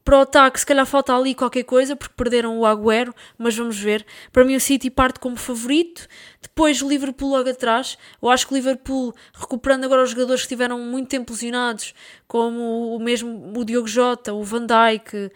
para 0.04 0.18
o 0.18 0.22
ataque, 0.22 0.60
se 0.60 0.66
calhar 0.66 0.86
falta 0.86 1.16
ali 1.16 1.36
qualquer 1.36 1.64
coisa, 1.64 1.96
porque 1.96 2.16
perderam 2.16 2.58
o 2.60 2.66
Agüero, 2.66 3.14
mas 3.38 3.56
vamos 3.56 3.80
ver. 3.80 4.06
Para 4.32 4.44
mim, 4.44 4.56
o 4.56 4.60
City 4.60 4.90
parte 4.90 5.20
como 5.20 5.36
favorito. 5.36 6.08
Depois, 6.42 6.82
o 6.82 6.90
Liverpool 6.90 7.30
logo 7.30 7.50
atrás. 7.50 7.98
Eu 8.22 8.30
acho 8.30 8.48
que 8.48 8.54
o 8.54 8.56
Liverpool, 8.56 9.14
recuperando 9.34 9.86
agora 9.86 10.04
os 10.04 10.10
jogadores 10.10 10.42
que 10.42 10.46
estiveram 10.46 10.80
muito 10.80 11.10
tempo 11.10 11.32
lesionados, 11.32 11.94
como 12.28 12.96
o 12.96 13.00
mesmo 13.00 13.54
o 13.56 13.64
Diogo 13.64 13.88
Jota, 13.88 14.34
o 14.34 14.44
Van 14.44 14.66
Dijk, 14.66 15.32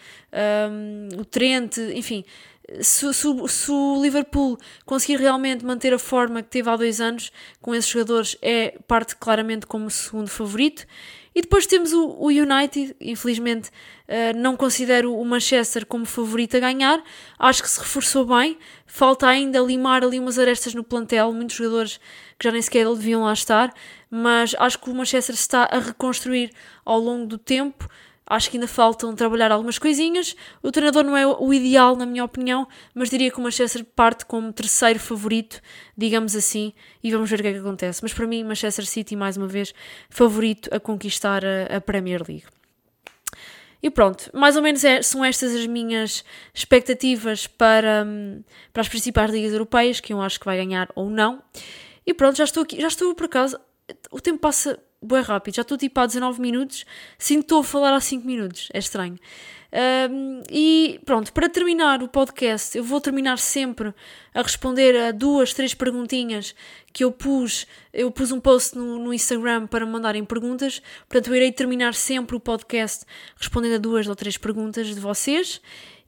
um, 0.72 1.20
o 1.20 1.26
Trent, 1.26 1.78
enfim. 1.78 2.26
Se, 2.82 3.14
se, 3.14 3.28
se, 3.48 3.72
o 3.72 4.02
Liverpool 4.02 4.58
conseguir 4.86 5.20
realmente 5.20 5.64
manter 5.64 5.94
a 5.94 6.00
forma 6.00 6.42
que 6.42 6.50
teve 6.50 6.68
há 6.68 6.76
dois 6.76 7.00
anos 7.00 7.32
com 7.62 7.76
esses 7.76 7.90
jogadores, 7.90 8.36
é 8.42 8.80
parte 8.88 9.16
claramente 9.16 9.68
como 9.68 9.92
segundo 9.92 10.30
favorito. 10.30 10.88
E 11.36 11.42
depois 11.42 11.68
temos 11.68 11.92
o, 11.92 12.08
o 12.18 12.28
United, 12.28 12.96
infelizmente 13.02 13.70
uh, 14.08 14.38
não 14.38 14.56
considero 14.56 15.14
o 15.14 15.26
Manchester 15.26 15.86
como 15.86 16.06
favorito 16.06 16.56
a 16.56 16.62
ganhar, 16.62 17.04
acho 17.38 17.62
que 17.62 17.70
se 17.70 17.78
reforçou 17.78 18.26
bem, 18.26 18.58
falta 18.86 19.28
ainda 19.28 19.60
limar 19.60 20.02
ali 20.02 20.18
umas 20.18 20.40
arestas 20.40 20.74
no 20.74 20.82
plantel, 20.82 21.34
muitos 21.34 21.58
jogadores 21.58 22.00
que 22.40 22.46
já 22.46 22.52
nem 22.54 22.62
sequer 22.62 22.86
deviam 22.86 23.24
lá 23.24 23.34
estar, 23.34 23.74
mas 24.10 24.56
acho 24.58 24.80
que 24.80 24.90
o 24.90 24.96
Manchester 24.96 25.36
está 25.36 25.68
a 25.70 25.80
reconstruir 25.80 26.52
ao 26.86 27.00
longo 27.00 27.26
do 27.28 27.38
tempo, 27.38 27.90
Acho 28.28 28.50
que 28.50 28.58
ainda 28.58 28.68
faltam 28.68 29.14
trabalhar 29.14 29.52
algumas 29.52 29.78
coisinhas. 29.78 30.36
O 30.64 30.72
treinador 30.72 31.04
não 31.04 31.16
é 31.16 31.28
o 31.28 31.54
ideal, 31.54 31.96
na 31.96 32.06
minha 32.06 32.24
opinião, 32.24 32.68
mas 32.94 33.10
diria 33.10 33.30
que 33.30 33.38
o 33.38 33.42
Manchester 33.42 33.86
parte 33.86 34.26
como 34.26 34.52
terceiro 34.52 35.00
favorito, 35.00 35.62
digamos 35.96 36.36
assim, 36.36 36.74
e 37.04 37.12
vamos 37.12 37.30
ver 37.30 37.40
o 37.40 37.44
que 37.44 37.48
é 37.50 37.54
que 37.54 37.60
acontece. 37.60 38.02
Mas 38.02 38.14
para 38.14 38.26
mim, 38.26 38.44
Manchester 38.44 38.86
City, 38.86 39.16
mais 39.16 39.38
uma 39.38 39.48
vez, 39.48 39.74
favorito 40.10 40.70
a 40.74 40.80
conquistar 40.80 41.44
a, 41.46 41.78
a 41.78 41.82
Premier 41.82 42.24
League. 42.28 42.46
E 43.86 43.92
pronto, 43.92 44.32
mais 44.34 44.56
ou 44.56 44.64
menos 44.64 44.84
é, 44.84 45.04
são 45.04 45.24
estas 45.24 45.54
as 45.54 45.68
minhas 45.68 46.26
expectativas 46.52 47.46
para, 47.46 48.04
hum, 48.04 48.44
para 48.74 48.82
as 48.82 48.90
principais 48.90 49.30
ligas 49.30 49.52
europeias, 49.52 50.00
que 50.00 50.12
eu 50.12 50.20
acho 50.20 50.40
que 50.40 50.46
vai 50.48 50.58
ganhar 50.58 50.90
ou 50.96 51.08
não. 51.08 51.44
E 52.04 52.12
pronto, 52.12 52.36
já 52.38 52.46
estou 52.46 52.64
aqui, 52.64 52.82
já 52.82 52.88
estou 52.88 53.14
por 53.14 53.26
acaso. 53.26 53.60
O 54.10 54.20
tempo 54.20 54.40
passa 54.40 54.80
bué 55.06 55.22
rápido. 55.22 55.56
Já 55.56 55.62
estou 55.62 55.78
tipo 55.78 56.00
há 56.00 56.06
19 56.06 56.42
minutos, 56.42 56.86
sinto 57.18 57.42
estou 57.42 57.60
a 57.60 57.64
falar 57.64 57.94
há 57.94 58.00
5 58.00 58.26
minutos. 58.26 58.70
É 58.74 58.80
estranho. 58.80 59.18
Um, 59.76 60.42
e 60.50 61.02
pronto, 61.04 61.34
para 61.34 61.50
terminar 61.50 62.02
o 62.02 62.08
podcast, 62.08 62.78
eu 62.78 62.84
vou 62.84 63.02
terminar 63.02 63.38
sempre 63.38 63.94
a 64.34 64.42
responder 64.42 64.96
a 64.96 65.12
duas, 65.12 65.54
três 65.54 65.74
perguntinhas 65.74 66.56
que 66.94 67.04
eu 67.04 67.12
pus. 67.12 67.68
Eu 67.92 68.10
pus 68.10 68.32
um 68.32 68.40
post 68.40 68.78
no, 68.78 68.98
no 68.98 69.14
Instagram 69.14 69.68
para 69.68 69.86
mandarem 69.86 70.24
perguntas, 70.24 70.82
portanto, 71.10 71.28
eu 71.28 71.36
irei 71.36 71.52
terminar 71.52 71.94
sempre 71.94 72.38
o 72.38 72.40
podcast 72.40 73.04
respondendo 73.36 73.76
a 73.76 73.78
duas 73.78 74.08
ou 74.08 74.16
três 74.16 74.38
perguntas 74.38 74.88
de 74.88 75.00
vocês. 75.00 75.62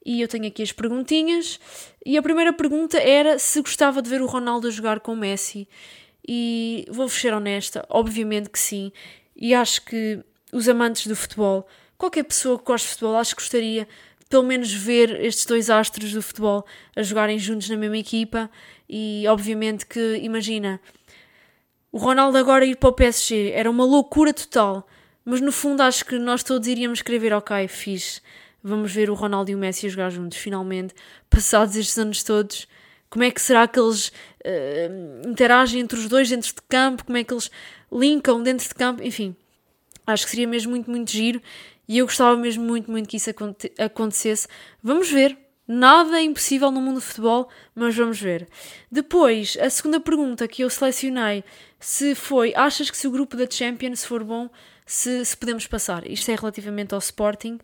E 0.06 0.22
eu 0.22 0.28
tenho 0.30 0.48
aqui 0.48 0.64
as 0.64 0.72
perguntinhas. 0.72 1.60
E 2.06 2.18
a 2.18 2.22
primeira 2.22 2.54
pergunta 2.54 2.98
era 2.98 3.38
se 3.38 3.60
gostava 3.60 4.02
de 4.02 4.10
ver 4.10 4.22
o 4.22 4.26
Ronaldo 4.26 4.72
jogar 4.72 5.02
com 5.02 5.12
o 5.12 5.18
Messi. 5.18 5.68
E 6.28 6.86
vou-vos 6.90 7.20
ser 7.20 7.34
honesta, 7.34 7.86
obviamente 7.90 8.50
que 8.50 8.60
sim. 8.60 8.92
E 9.36 9.54
acho 9.54 9.84
que 9.86 10.20
os 10.52 10.68
amantes 10.68 11.08
do 11.08 11.16
futebol 11.16 11.68
qualquer 11.98 12.24
pessoa 12.24 12.60
que 12.60 12.66
goste 12.66 12.88
de 12.88 12.94
futebol, 12.94 13.16
acho 13.16 13.36
que 13.36 13.42
gostaria 13.42 13.88
pelo 14.30 14.44
menos 14.44 14.72
ver 14.72 15.24
estes 15.24 15.46
dois 15.46 15.70
astros 15.70 16.14
do 16.14 16.22
futebol 16.22 16.66
a 16.96 17.02
jogarem 17.02 17.40
juntos 17.40 17.70
na 17.70 17.78
mesma 17.78 17.98
equipa. 17.98 18.50
E 18.88 19.26
obviamente 19.28 19.86
que, 19.86 20.18
imagina, 20.22 20.80
o 21.92 21.98
Ronaldo 21.98 22.38
agora 22.38 22.66
ir 22.66 22.76
para 22.76 22.90
o 22.90 22.94
PSG 22.94 23.52
era 23.52 23.70
uma 23.70 23.86
loucura 23.86 24.34
total, 24.34 24.88
mas 25.24 25.42
no 25.42 25.52
fundo 25.52 25.82
acho 25.82 26.06
que 26.06 26.20
nós 26.20 26.44
todos 26.44 26.68
iríamos 26.68 27.00
escrever, 27.00 27.34
ok, 27.34 27.68
fixe, 27.68 28.22
vamos 28.62 28.92
ver 28.92 29.10
o 29.10 29.14
Ronaldo 29.14 29.52
e 29.52 29.56
o 29.56 29.58
Messi 29.58 29.90
jogar 29.90 30.10
juntos, 30.10 30.38
finalmente, 30.38 30.94
passados 31.30 31.76
estes 31.76 31.98
anos 31.98 32.22
todos, 32.24 32.68
como 33.10 33.24
é 33.24 33.32
que 33.32 33.42
será 33.42 33.68
que 33.68 33.80
eles 33.80 34.08
uh, 34.08 35.30
interagem 35.30 35.82
entre 35.82 35.98
os 35.98 36.08
dois 36.08 36.30
dentro 36.30 36.54
de 36.54 36.62
campo, 36.68 37.06
como 37.06 37.18
é 37.18 37.24
que 37.24 37.34
eles 37.34 37.50
linkam 37.92 38.42
dentro 38.42 38.68
de 38.68 38.76
campo, 38.76 39.04
enfim, 39.04 39.36
acho 40.06 40.26
que 40.26 40.32
seria 40.32 40.48
mesmo 40.48 40.72
muito, 40.72 40.90
muito 40.90 41.12
giro 41.12 41.42
e 41.88 41.98
eu 41.98 42.06
gostava 42.06 42.36
mesmo 42.36 42.64
muito, 42.64 42.92
muito 42.92 43.08
que 43.08 43.18
isso 43.18 43.30
acontecesse. 43.80 44.48
Vamos 44.84 45.10
ver. 45.10 45.38
Nada 45.70 46.18
é 46.18 46.24
impossível 46.24 46.72
no 46.72 46.80
mundo 46.80 46.96
do 46.96 47.02
futebol, 47.02 47.50
mas 47.76 47.94
vamos 47.94 48.22
ver. 48.22 48.48
Depois, 48.90 49.58
a 49.60 49.70
segunda 49.70 50.00
pergunta 50.00 50.48
que 50.48 50.64
eu 50.64 50.70
selecionei 50.70 51.44
se 51.78 52.16
foi: 52.16 52.54
achas 52.56 52.90
que 52.90 52.96
se 52.96 53.06
o 53.06 53.12
grupo 53.12 53.36
da 53.36 53.46
Champions 53.50 54.06
for 54.06 54.24
bom, 54.24 54.50
se, 54.86 55.26
se 55.26 55.36
podemos 55.36 55.68
passar? 55.68 56.10
Isto 56.10 56.32
é 56.32 56.36
relativamente 56.36 56.94
ao 56.94 57.00
Sporting. 57.00 57.60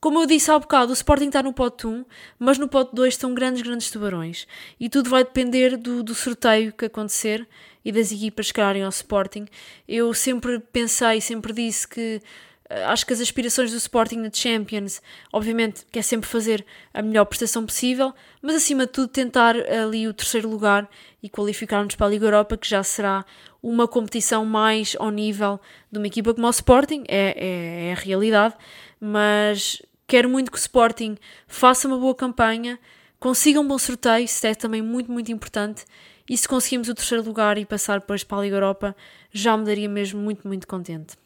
Como 0.00 0.20
eu 0.20 0.26
disse 0.26 0.50
há 0.50 0.58
bocado, 0.58 0.90
o 0.90 0.94
Sporting 0.94 1.26
está 1.26 1.42
no 1.42 1.52
pote 1.52 1.86
1, 1.86 2.04
mas 2.38 2.56
no 2.56 2.68
pote 2.68 2.94
2 2.94 3.14
estão 3.14 3.34
grandes, 3.34 3.62
grandes 3.62 3.90
tubarões. 3.90 4.46
E 4.78 4.88
tudo 4.88 5.10
vai 5.10 5.24
depender 5.24 5.76
do, 5.76 6.02
do 6.04 6.14
sorteio 6.14 6.72
que 6.72 6.84
acontecer 6.84 7.46
e 7.84 7.90
das 7.90 8.12
equipas 8.12 8.46
chegarem 8.46 8.84
ao 8.84 8.90
Sporting. 8.90 9.46
Eu 9.88 10.14
sempre 10.14 10.60
pensei, 10.60 11.20
sempre 11.20 11.52
disse 11.52 11.88
que 11.88 12.22
eh, 12.68 12.84
acho 12.84 13.06
que 13.06 13.12
as 13.12 13.20
aspirações 13.20 13.70
do 13.70 13.76
Sporting 13.76 14.18
na 14.18 14.30
Champions, 14.32 15.00
obviamente, 15.32 15.84
quer 15.90 16.02
sempre 16.02 16.28
fazer 16.28 16.64
a 16.92 17.02
melhor 17.02 17.24
prestação 17.24 17.64
possível, 17.64 18.14
mas 18.42 18.54
acima 18.54 18.86
de 18.86 18.92
tudo 18.92 19.08
tentar 19.08 19.56
ali 19.56 20.06
o 20.06 20.14
terceiro 20.14 20.48
lugar 20.48 20.88
e 21.22 21.28
qualificar-nos 21.28 21.94
para 21.94 22.06
a 22.06 22.10
Liga 22.10 22.26
Europa, 22.26 22.56
que 22.56 22.68
já 22.68 22.82
será 22.82 23.24
uma 23.62 23.88
competição 23.88 24.44
mais 24.44 24.94
ao 24.98 25.10
nível 25.10 25.58
de 25.90 25.98
uma 25.98 26.06
equipa 26.06 26.32
como 26.32 26.46
o 26.46 26.50
Sporting, 26.50 27.04
é, 27.08 27.34
é, 27.36 27.88
é 27.88 27.92
a 27.92 27.96
realidade, 27.96 28.54
mas 29.00 29.82
quero 30.08 30.28
muito 30.28 30.50
que 30.50 30.56
o 30.56 30.58
Sporting 30.58 31.16
faça 31.46 31.86
uma 31.86 31.98
boa 31.98 32.14
campanha, 32.14 32.80
consiga 33.20 33.60
um 33.60 33.68
bom 33.68 33.78
sorteio, 33.78 34.24
isso 34.24 34.44
é 34.46 34.54
também 34.54 34.82
muito, 34.82 35.12
muito 35.12 35.30
importante, 35.30 35.84
e 36.28 36.36
se 36.36 36.48
conseguimos 36.48 36.88
o 36.88 36.94
terceiro 36.94 37.22
lugar 37.22 37.58
e 37.58 37.66
passar 37.66 38.00
depois 38.00 38.24
para 38.24 38.38
a 38.38 38.42
Liga 38.42 38.56
Europa, 38.56 38.96
já 39.30 39.56
me 39.56 39.64
daria 39.64 39.88
mesmo 39.88 40.20
muito, 40.20 40.48
muito 40.48 40.66
contente. 40.66 41.16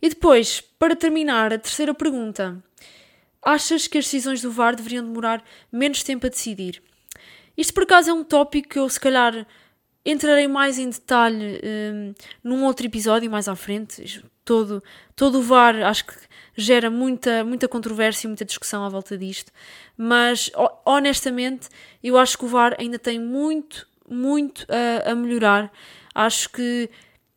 E 0.00 0.08
depois, 0.10 0.60
para 0.60 0.94
terminar, 0.94 1.52
a 1.52 1.58
terceira 1.58 1.94
pergunta. 1.94 2.62
Achas 3.42 3.86
que 3.86 3.96
as 3.96 4.04
decisões 4.04 4.42
do 4.42 4.50
VAR 4.50 4.76
deveriam 4.76 5.04
demorar 5.04 5.42
menos 5.72 6.02
tempo 6.02 6.26
a 6.26 6.28
decidir? 6.28 6.82
Isto 7.56 7.72
por 7.72 7.84
acaso 7.84 8.10
é 8.10 8.12
um 8.12 8.24
tópico 8.24 8.68
que 8.68 8.78
eu 8.78 8.88
se 8.88 9.00
calhar 9.00 9.46
entrarei 10.04 10.46
mais 10.46 10.78
em 10.78 10.90
detalhe 10.90 11.60
um, 11.64 12.14
num 12.44 12.64
outro 12.64 12.86
episódio 12.86 13.30
mais 13.30 13.48
à 13.48 13.56
frente. 13.56 14.22
Todo, 14.46 14.82
todo 15.16 15.40
o 15.40 15.42
VAR 15.42 15.74
acho 15.82 16.06
que 16.06 16.14
gera 16.56 16.88
muita, 16.88 17.44
muita 17.44 17.66
controvérsia 17.66 18.26
e 18.26 18.28
muita 18.28 18.44
discussão 18.44 18.84
à 18.84 18.88
volta 18.88 19.18
disto. 19.18 19.52
Mas 19.96 20.50
honestamente, 20.84 21.68
eu 22.02 22.16
acho 22.16 22.38
que 22.38 22.44
o 22.44 22.48
VAR 22.48 22.76
ainda 22.78 22.96
tem 22.96 23.20
muito, 23.20 23.86
muito 24.08 24.64
a, 24.70 25.10
a 25.10 25.14
melhorar. 25.16 25.70
Acho 26.14 26.48
que 26.48 26.88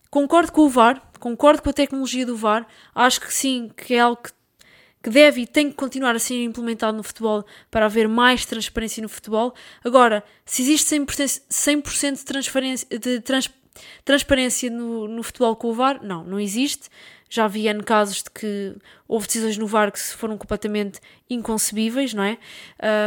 concordo 0.10 0.52
com 0.52 0.62
o 0.62 0.70
VAR, 0.70 1.02
concordo 1.20 1.64
com 1.64 1.70
a 1.70 1.74
tecnologia 1.74 2.26
do 2.26 2.36
VAR, 2.36 2.66
acho 2.94 3.22
que 3.22 3.34
sim, 3.34 3.72
que 3.76 3.96
é 3.96 4.00
algo 4.00 4.22
que, 4.22 4.32
que 5.02 5.10
deve 5.10 5.42
e 5.42 5.48
tem 5.48 5.70
que 5.70 5.76
continuar 5.76 6.16
a 6.16 6.20
ser 6.20 6.44
implementado 6.44 6.96
no 6.96 7.04
futebol 7.04 7.44
para 7.72 7.86
haver 7.86 8.08
mais 8.08 8.46
transparência 8.46 9.02
no 9.02 9.10
futebol. 9.10 9.54
Agora, 9.84 10.24
se 10.46 10.62
existe 10.62 10.96
100%, 10.96 11.42
100 11.50 12.14
de, 12.14 12.24
transparência, 12.24 13.00
de 13.00 13.20
trans, 13.20 13.50
transparência 14.04 14.70
no, 14.70 15.08
no 15.08 15.24
futebol 15.24 15.56
com 15.56 15.70
o 15.70 15.74
VAR, 15.74 16.04
não, 16.04 16.24
não 16.24 16.40
existe. 16.40 16.90
Já 17.30 17.46
havia 17.46 17.78
casos 17.84 18.24
de 18.24 18.32
que 18.32 18.76
houve 19.08 19.28
decisões 19.28 19.58
no 19.58 19.68
VAR 19.68 19.92
que 19.92 20.00
foram 20.00 20.36
completamente 20.36 21.00
inconcebíveis, 21.30 22.14
não 22.14 22.24
é? 22.24 22.40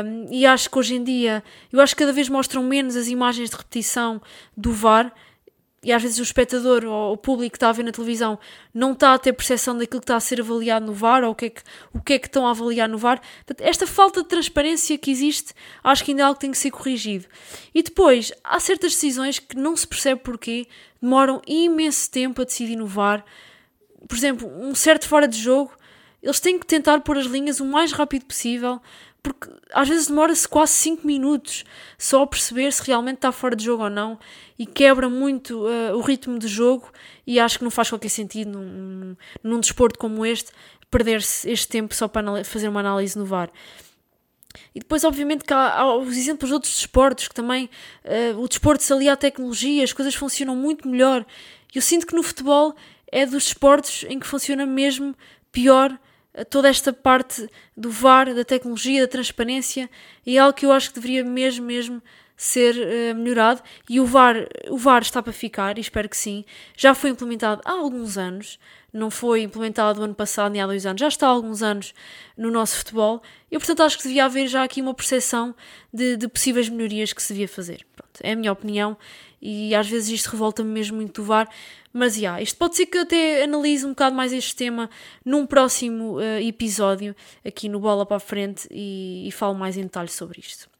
Um, 0.05 0.29
e 0.31 0.47
acho 0.47 0.71
que 0.71 0.79
hoje 0.79 0.95
em 0.95 1.03
dia, 1.03 1.43
eu 1.73 1.81
acho 1.81 1.97
que 1.97 2.03
cada 2.03 2.13
vez 2.13 2.29
mostram 2.29 2.63
menos 2.63 2.95
as 2.95 3.09
imagens 3.09 3.51
de 3.51 3.57
repetição 3.57 4.23
do 4.57 4.73
VAR 4.73 5.13
e 5.85 5.93
às 5.93 6.01
vezes 6.01 6.19
o 6.19 6.23
espectador 6.23 6.85
ou 6.85 7.13
o 7.13 7.17
público 7.17 7.53
que 7.53 7.57
está 7.57 7.69
a 7.69 7.73
ver 7.73 7.83
na 7.83 7.91
televisão 7.91 8.39
não 8.73 8.93
está 8.93 9.15
a 9.15 9.19
ter 9.19 9.33
percepção 9.33 9.77
daquilo 9.77 10.01
que 10.01 10.05
está 10.05 10.15
a 10.15 10.21
ser 10.21 10.41
avaliado 10.41 10.87
no 10.87 10.93
VAR 10.93 11.25
ou 11.25 11.33
o 11.33 11.35
que 11.35 11.47
é 11.47 11.51
que, 11.51 11.63
o 11.93 12.01
que, 12.01 12.13
é 12.13 12.19
que 12.21 12.29
estão 12.29 12.47
a 12.47 12.51
avaliar 12.51 12.89
no 12.89 12.97
VAR. 12.97 13.21
Portanto, 13.45 13.67
esta 13.67 13.85
falta 13.85 14.23
de 14.23 14.29
transparência 14.29 14.97
que 14.97 15.11
existe, 15.11 15.53
acho 15.83 16.05
que 16.05 16.13
ainda 16.13 16.23
é 16.23 16.27
algo 16.27 16.37
que 16.37 16.43
tem 16.43 16.53
que 16.53 16.59
ser 16.59 16.71
corrigido. 16.71 17.27
E 17.75 17.83
depois, 17.83 18.33
há 18.45 18.61
certas 18.61 18.93
decisões 18.93 19.41
que 19.41 19.57
não 19.57 19.77
se 19.77 19.87
percebe 19.87 20.21
porquê, 20.21 20.69
demoram 21.01 21.43
imenso 21.49 22.09
tempo 22.09 22.43
a 22.43 22.45
decidir 22.45 22.77
no 22.77 22.87
VAR. 22.87 23.25
Por 24.07 24.17
exemplo, 24.17 24.49
um 24.49 24.77
certo 24.77 25.09
fora 25.09 25.27
de 25.27 25.37
jogo, 25.37 25.73
eles 26.23 26.39
têm 26.39 26.61
que 26.61 26.67
tentar 26.67 27.01
pôr 27.01 27.19
as 27.19 27.27
linhas 27.27 27.59
o 27.59 27.65
mais 27.65 27.91
rápido 27.91 28.25
possível 28.27 28.81
porque 29.23 29.49
às 29.73 29.89
vezes 29.89 30.09
demora-se 30.09 30.49
quase 30.49 30.73
5 30.73 31.07
minutos 31.07 31.65
só 31.97 32.23
a 32.23 32.27
perceber 32.27 32.73
se 32.73 32.83
realmente 32.83 33.17
está 33.17 33.31
fora 33.31 33.55
de 33.55 33.65
jogo 33.65 33.85
ou 33.85 33.91
não 33.91 34.19
e 34.59 34.67
quebra 34.67 35.09
muito 35.09 35.65
uh, 35.65 35.97
o 35.97 36.01
ritmo 36.01 36.39
do 36.39 36.49
jogo 36.49 36.91
e 37.27 37.39
acho 37.39 37.59
que 37.59 37.65
não 37.65 37.71
faz 37.71 37.89
qualquer 37.89 38.09
sentido 38.09 38.59
num, 38.59 39.17
num 39.43 39.61
desporto 39.61 39.99
como 39.99 40.27
este 40.27 40.51
perder-se 40.91 41.49
este 41.49 41.69
tempo 41.69 41.95
só 41.95 42.09
para 42.09 42.45
fazer 42.45 42.69
uma 42.69 42.81
análise 42.81 43.17
no 43.19 43.25
VAR. 43.25 43.51
E 44.75 44.81
depois, 44.81 45.03
obviamente, 45.05 45.45
que 45.45 45.55
há, 45.55 45.79
há 45.79 45.97
os 45.97 46.17
exemplos 46.17 46.49
de 46.49 46.55
outros 46.55 46.75
desportos 46.75 47.29
que 47.29 47.35
também 47.35 47.71
uh, 48.05 48.39
o 48.39 48.47
desporto 48.47 48.83
se 48.83 48.93
alia 48.93 49.15
à 49.15 49.17
tecnologia, 49.17 49.83
as 49.83 49.93
coisas 49.93 50.15
funcionam 50.15 50.55
muito 50.55 50.87
melhor. 50.87 51.25
Eu 51.75 51.81
sinto 51.81 52.07
que 52.07 52.15
no 52.15 52.23
futebol 52.23 52.75
é 53.11 53.25
dos 53.25 53.45
desportos 53.45 54.05
em 54.09 54.19
que 54.19 54.27
funciona 54.27 54.67
mesmo 54.67 55.15
pior 55.51 55.99
toda 56.49 56.69
esta 56.69 56.93
parte 56.93 57.49
do 57.77 57.91
VAR, 57.91 58.35
da 58.35 58.45
tecnologia, 58.45 59.03
da 59.03 59.09
transparência, 59.09 59.91
é 60.27 60.39
algo 60.39 60.57
que 60.57 60.65
eu 60.65 60.73
acho 60.73 60.89
que 60.89 60.95
deveria 61.01 61.25
mesmo, 61.25 61.67
mesmo 61.67 62.03
ser 62.37 62.75
uh, 62.75 63.15
melhorado 63.15 63.63
e 63.89 64.01
o 64.01 64.07
VAR, 64.07 64.37
o 64.69 64.77
VAR 64.77 65.03
está 65.03 65.23
para 65.23 65.33
ficar, 65.33 65.79
e 65.79 65.81
espero 65.81 66.09
que 66.09 66.17
sim. 66.17 66.45
Já 66.77 66.95
foi 66.95 67.11
implementado 67.11 67.61
há 67.65 67.73
alguns 67.73 68.19
anos, 68.19 68.59
não 68.93 69.11
foi 69.11 69.43
implementado 69.43 70.01
no 70.01 70.07
ano 70.07 70.15
passado 70.15 70.53
nem 70.53 70.61
há 70.61 70.67
dois 70.67 70.85
anos, 70.85 71.01
já 71.01 71.09
está 71.09 71.27
há 71.27 71.31
alguns 71.31 71.63
anos 71.63 71.95
no 72.37 72.51
nosso 72.51 72.77
futebol 72.79 73.23
e, 73.51 73.59
portanto, 73.59 73.83
acho 73.83 73.97
que 73.97 74.05
devia 74.05 74.25
haver 74.25 74.49
já 74.49 74.65
aqui 74.65 74.83
uma 74.83 74.95
percepção 74.95 75.55
de, 75.93 76.17
de 76.17 76.29
possíveis 76.29 76.69
melhorias 76.69 77.13
que 77.13 77.23
se 77.23 77.33
devia 77.33 77.49
fazer. 77.49 77.87
Pronto, 77.95 78.21
é 78.23 78.33
a 78.33 78.37
minha 78.37 78.53
opinião 78.53 78.97
e 79.43 79.75
às 79.75 79.89
vezes 79.89 80.09
isto 80.09 80.31
revolta-me 80.31 80.71
mesmo 80.71 80.97
muito 80.97 81.21
do 81.21 81.27
VAR, 81.27 81.49
mas, 81.93 82.17
yeah, 82.17 82.41
isto 82.41 82.57
pode 82.57 82.77
ser 82.77 82.87
que 82.87 82.97
eu 82.97 83.03
até 83.03 83.43
analise 83.43 83.85
um 83.85 83.91
bocado 83.91 84.17
mais 84.17 84.33
este 84.33 84.57
tema 84.57 84.89
num 85.25 85.45
próximo 85.45 86.17
uh, 86.17 86.39
episódio, 86.41 87.15
aqui 87.45 87.69
no 87.69 87.79
Bola 87.79 88.07
para 88.07 88.17
a 88.17 88.21
Frente, 88.21 88.67
e, 88.71 89.29
e 89.29 89.33
falo 89.33 89.55
mais 89.55 89.77
em 89.77 89.83
detalhe 89.83 90.09
sobre 90.09 90.41
isto. 90.41 90.71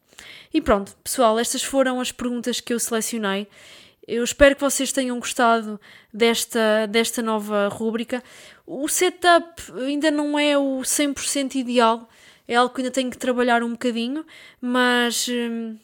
E 0.51 0.59
pronto, 0.61 0.95
pessoal, 1.03 1.37
estas 1.37 1.63
foram 1.63 1.99
as 1.99 2.11
perguntas 2.11 2.59
que 2.59 2.73
eu 2.73 2.79
selecionei. 2.79 3.47
Eu 4.07 4.23
espero 4.23 4.55
que 4.55 4.61
vocês 4.61 4.91
tenham 4.91 5.19
gostado 5.19 5.79
desta, 6.11 6.87
desta 6.87 7.21
nova 7.21 7.67
rúbrica. 7.67 8.23
O 8.65 8.87
setup 8.87 9.61
ainda 9.81 10.09
não 10.09 10.37
é 10.37 10.57
o 10.57 10.81
100% 10.81 11.55
ideal, 11.55 12.09
é 12.47 12.55
algo 12.55 12.73
que 12.73 12.81
ainda 12.81 12.91
tenho 12.91 13.11
que 13.11 13.17
trabalhar 13.17 13.61
um 13.61 13.71
bocadinho, 13.71 14.25
mas. 14.59 15.27
Hum, 15.29 15.77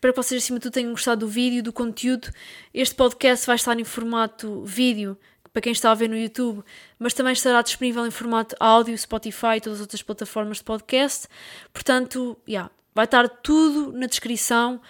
Espero 0.00 0.14
que 0.14 0.22
vocês, 0.22 0.42
acima 0.42 0.58
de 0.58 0.62
tudo, 0.62 0.72
tenham 0.72 0.92
gostado 0.92 1.26
do 1.26 1.28
vídeo, 1.28 1.62
do 1.62 1.74
conteúdo. 1.74 2.30
Este 2.72 2.94
podcast 2.94 3.46
vai 3.46 3.56
estar 3.56 3.78
em 3.78 3.84
formato 3.84 4.64
vídeo, 4.64 5.14
para 5.52 5.60
quem 5.60 5.72
está 5.72 5.90
a 5.90 5.94
ver 5.94 6.08
no 6.08 6.16
YouTube, 6.16 6.64
mas 6.98 7.12
também 7.12 7.34
estará 7.34 7.60
disponível 7.60 8.06
em 8.06 8.10
formato 8.10 8.56
áudio, 8.58 8.96
Spotify 8.96 9.56
e 9.56 9.60
todas 9.60 9.76
as 9.76 9.82
outras 9.82 10.02
plataformas 10.02 10.56
de 10.56 10.64
podcast. 10.64 11.28
Portanto, 11.70 12.38
yeah, 12.48 12.70
vai 12.94 13.04
estar 13.04 13.28
tudo 13.28 13.92
na 13.92 14.06
descrição. 14.06 14.80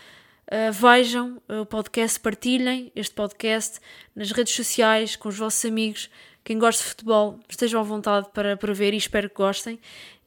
Uh, 0.47 0.73
vejam 0.73 1.43
o 1.49 1.67
podcast, 1.67 2.21
partilhem 2.21 2.93
este 2.95 3.13
podcast 3.13 3.81
nas 4.15 4.31
redes 4.31 4.55
sociais, 4.55 5.17
com 5.17 5.29
os 5.29 5.37
vossos 5.37 5.65
amigos. 5.65 6.09
Quem 6.45 6.57
gosta 6.57 6.85
de 6.85 6.89
futebol, 6.89 7.41
estejam 7.49 7.81
à 7.81 7.83
vontade 7.83 8.29
para, 8.33 8.57
para 8.57 8.73
ver 8.73 8.95
e 8.95 8.97
espero 8.97 9.29
que 9.29 9.35
gostem. 9.35 9.81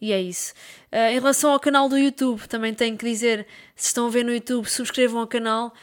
E 0.03 0.11
é 0.11 0.21
isso. 0.21 0.53
Uh, 0.91 1.11
em 1.11 1.13
relação 1.13 1.49
ao 1.49 1.59
canal 1.61 1.87
do 1.87 1.97
YouTube, 1.97 2.45
também 2.49 2.73
tenho 2.73 2.97
que 2.97 3.05
dizer: 3.05 3.47
se 3.73 3.87
estão 3.87 4.07
a 4.07 4.09
ver 4.09 4.25
no 4.25 4.33
YouTube, 4.33 4.69
subscrevam 4.69 5.23
o 5.23 5.27
canal, 5.27 5.73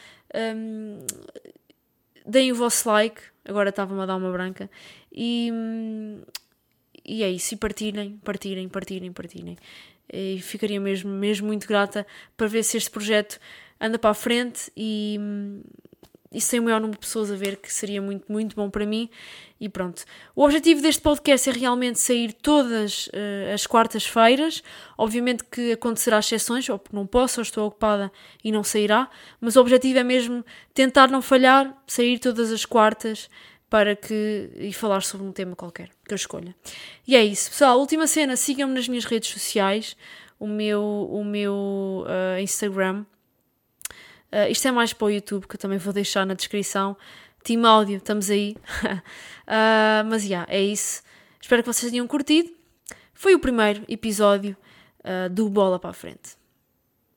um, 0.55 0.99
deem 2.23 2.51
o 2.51 2.55
vosso 2.55 2.87
like. 2.87 3.19
Agora 3.43 3.69
estava-me 3.69 3.99
a 3.99 4.05
dar 4.05 4.17
uma 4.17 4.31
branca. 4.31 4.69
E, 5.11 5.51
e 7.03 7.23
é 7.23 7.31
isso. 7.31 7.55
E 7.55 7.57
partilhem, 7.57 8.19
partilhem, 8.23 8.69
partilhem, 8.69 9.11
partilhem. 9.11 9.57
E 10.13 10.39
ficaria 10.39 10.79
mesmo, 10.79 11.09
mesmo 11.09 11.47
muito 11.47 11.67
grata 11.67 12.05
para 12.37 12.45
ver 12.45 12.61
se 12.61 12.77
este 12.77 12.91
projeto 12.91 13.39
anda 13.79 13.97
para 13.97 14.11
a 14.11 14.13
frente 14.13 14.71
e 14.77 15.19
isso 16.31 16.51
tem 16.51 16.59
o 16.61 16.63
maior 16.63 16.79
número 16.79 16.97
de 16.97 17.05
pessoas 17.05 17.29
a 17.29 17.35
ver, 17.35 17.57
que 17.57 17.71
seria 17.71 18.01
muito, 18.01 18.31
muito 18.31 18.55
bom 18.55 18.69
para 18.69 18.85
mim. 18.85 19.09
E 19.59 19.67
pronto. 19.67 20.05
O 20.33 20.43
objetivo 20.43 20.81
deste 20.81 21.01
podcast 21.01 21.49
é 21.49 21.53
realmente 21.53 21.99
sair 21.99 22.31
todas 22.31 23.07
uh, 23.07 23.53
as 23.53 23.67
quartas-feiras. 23.67 24.63
Obviamente 24.97 25.43
que 25.43 25.73
acontecerá 25.73 26.19
exceções, 26.19 26.69
ou 26.69 26.79
porque 26.79 26.95
não 26.95 27.05
posso, 27.05 27.41
ou 27.41 27.43
estou 27.43 27.67
ocupada 27.67 28.09
e 28.43 28.51
não 28.51 28.63
sairá. 28.63 29.09
Mas 29.41 29.57
o 29.57 29.61
objetivo 29.61 29.99
é 29.99 30.03
mesmo 30.03 30.43
tentar 30.73 31.09
não 31.09 31.21
falhar, 31.21 31.75
sair 31.85 32.17
todas 32.17 32.49
as 32.51 32.65
quartas 32.65 33.29
para 33.69 33.93
que. 33.93 34.49
e 34.55 34.71
falar 34.71 35.01
sobre 35.03 35.27
um 35.27 35.33
tema 35.33 35.53
qualquer 35.53 35.89
que 36.05 36.13
eu 36.13 36.15
escolha. 36.15 36.55
E 37.05 37.13
é 37.13 37.23
isso. 37.23 37.49
Pessoal, 37.49 37.77
última 37.77 38.07
cena, 38.07 38.37
sigam-me 38.37 38.73
nas 38.73 38.87
minhas 38.87 39.03
redes 39.03 39.29
sociais. 39.29 39.97
O 40.39 40.47
meu, 40.47 40.81
o 41.11 41.25
meu 41.25 42.05
uh, 42.07 42.39
Instagram 42.41 43.05
Uh, 44.31 44.49
isto 44.49 44.67
é 44.67 44.71
mais 44.71 44.93
para 44.93 45.05
o 45.05 45.09
YouTube, 45.09 45.47
que 45.47 45.55
eu 45.55 45.59
também 45.59 45.77
vou 45.77 45.93
deixar 45.93 46.25
na 46.25 46.33
descrição. 46.33 46.95
Team 47.43 47.65
Áudio, 47.65 47.97
estamos 47.97 48.29
aí. 48.29 48.55
uh, 48.83 50.05
mas 50.07 50.23
já, 50.23 50.29
yeah, 50.29 50.53
é 50.53 50.61
isso. 50.61 51.01
Espero 51.41 51.63
que 51.63 51.71
vocês 51.71 51.91
tenham 51.91 52.07
curtido. 52.07 52.49
Foi 53.13 53.35
o 53.35 53.39
primeiro 53.39 53.83
episódio 53.87 54.55
uh, 54.99 55.29
do 55.29 55.49
Bola 55.49 55.79
para 55.79 55.89
a 55.89 55.93
Frente. 55.93 56.40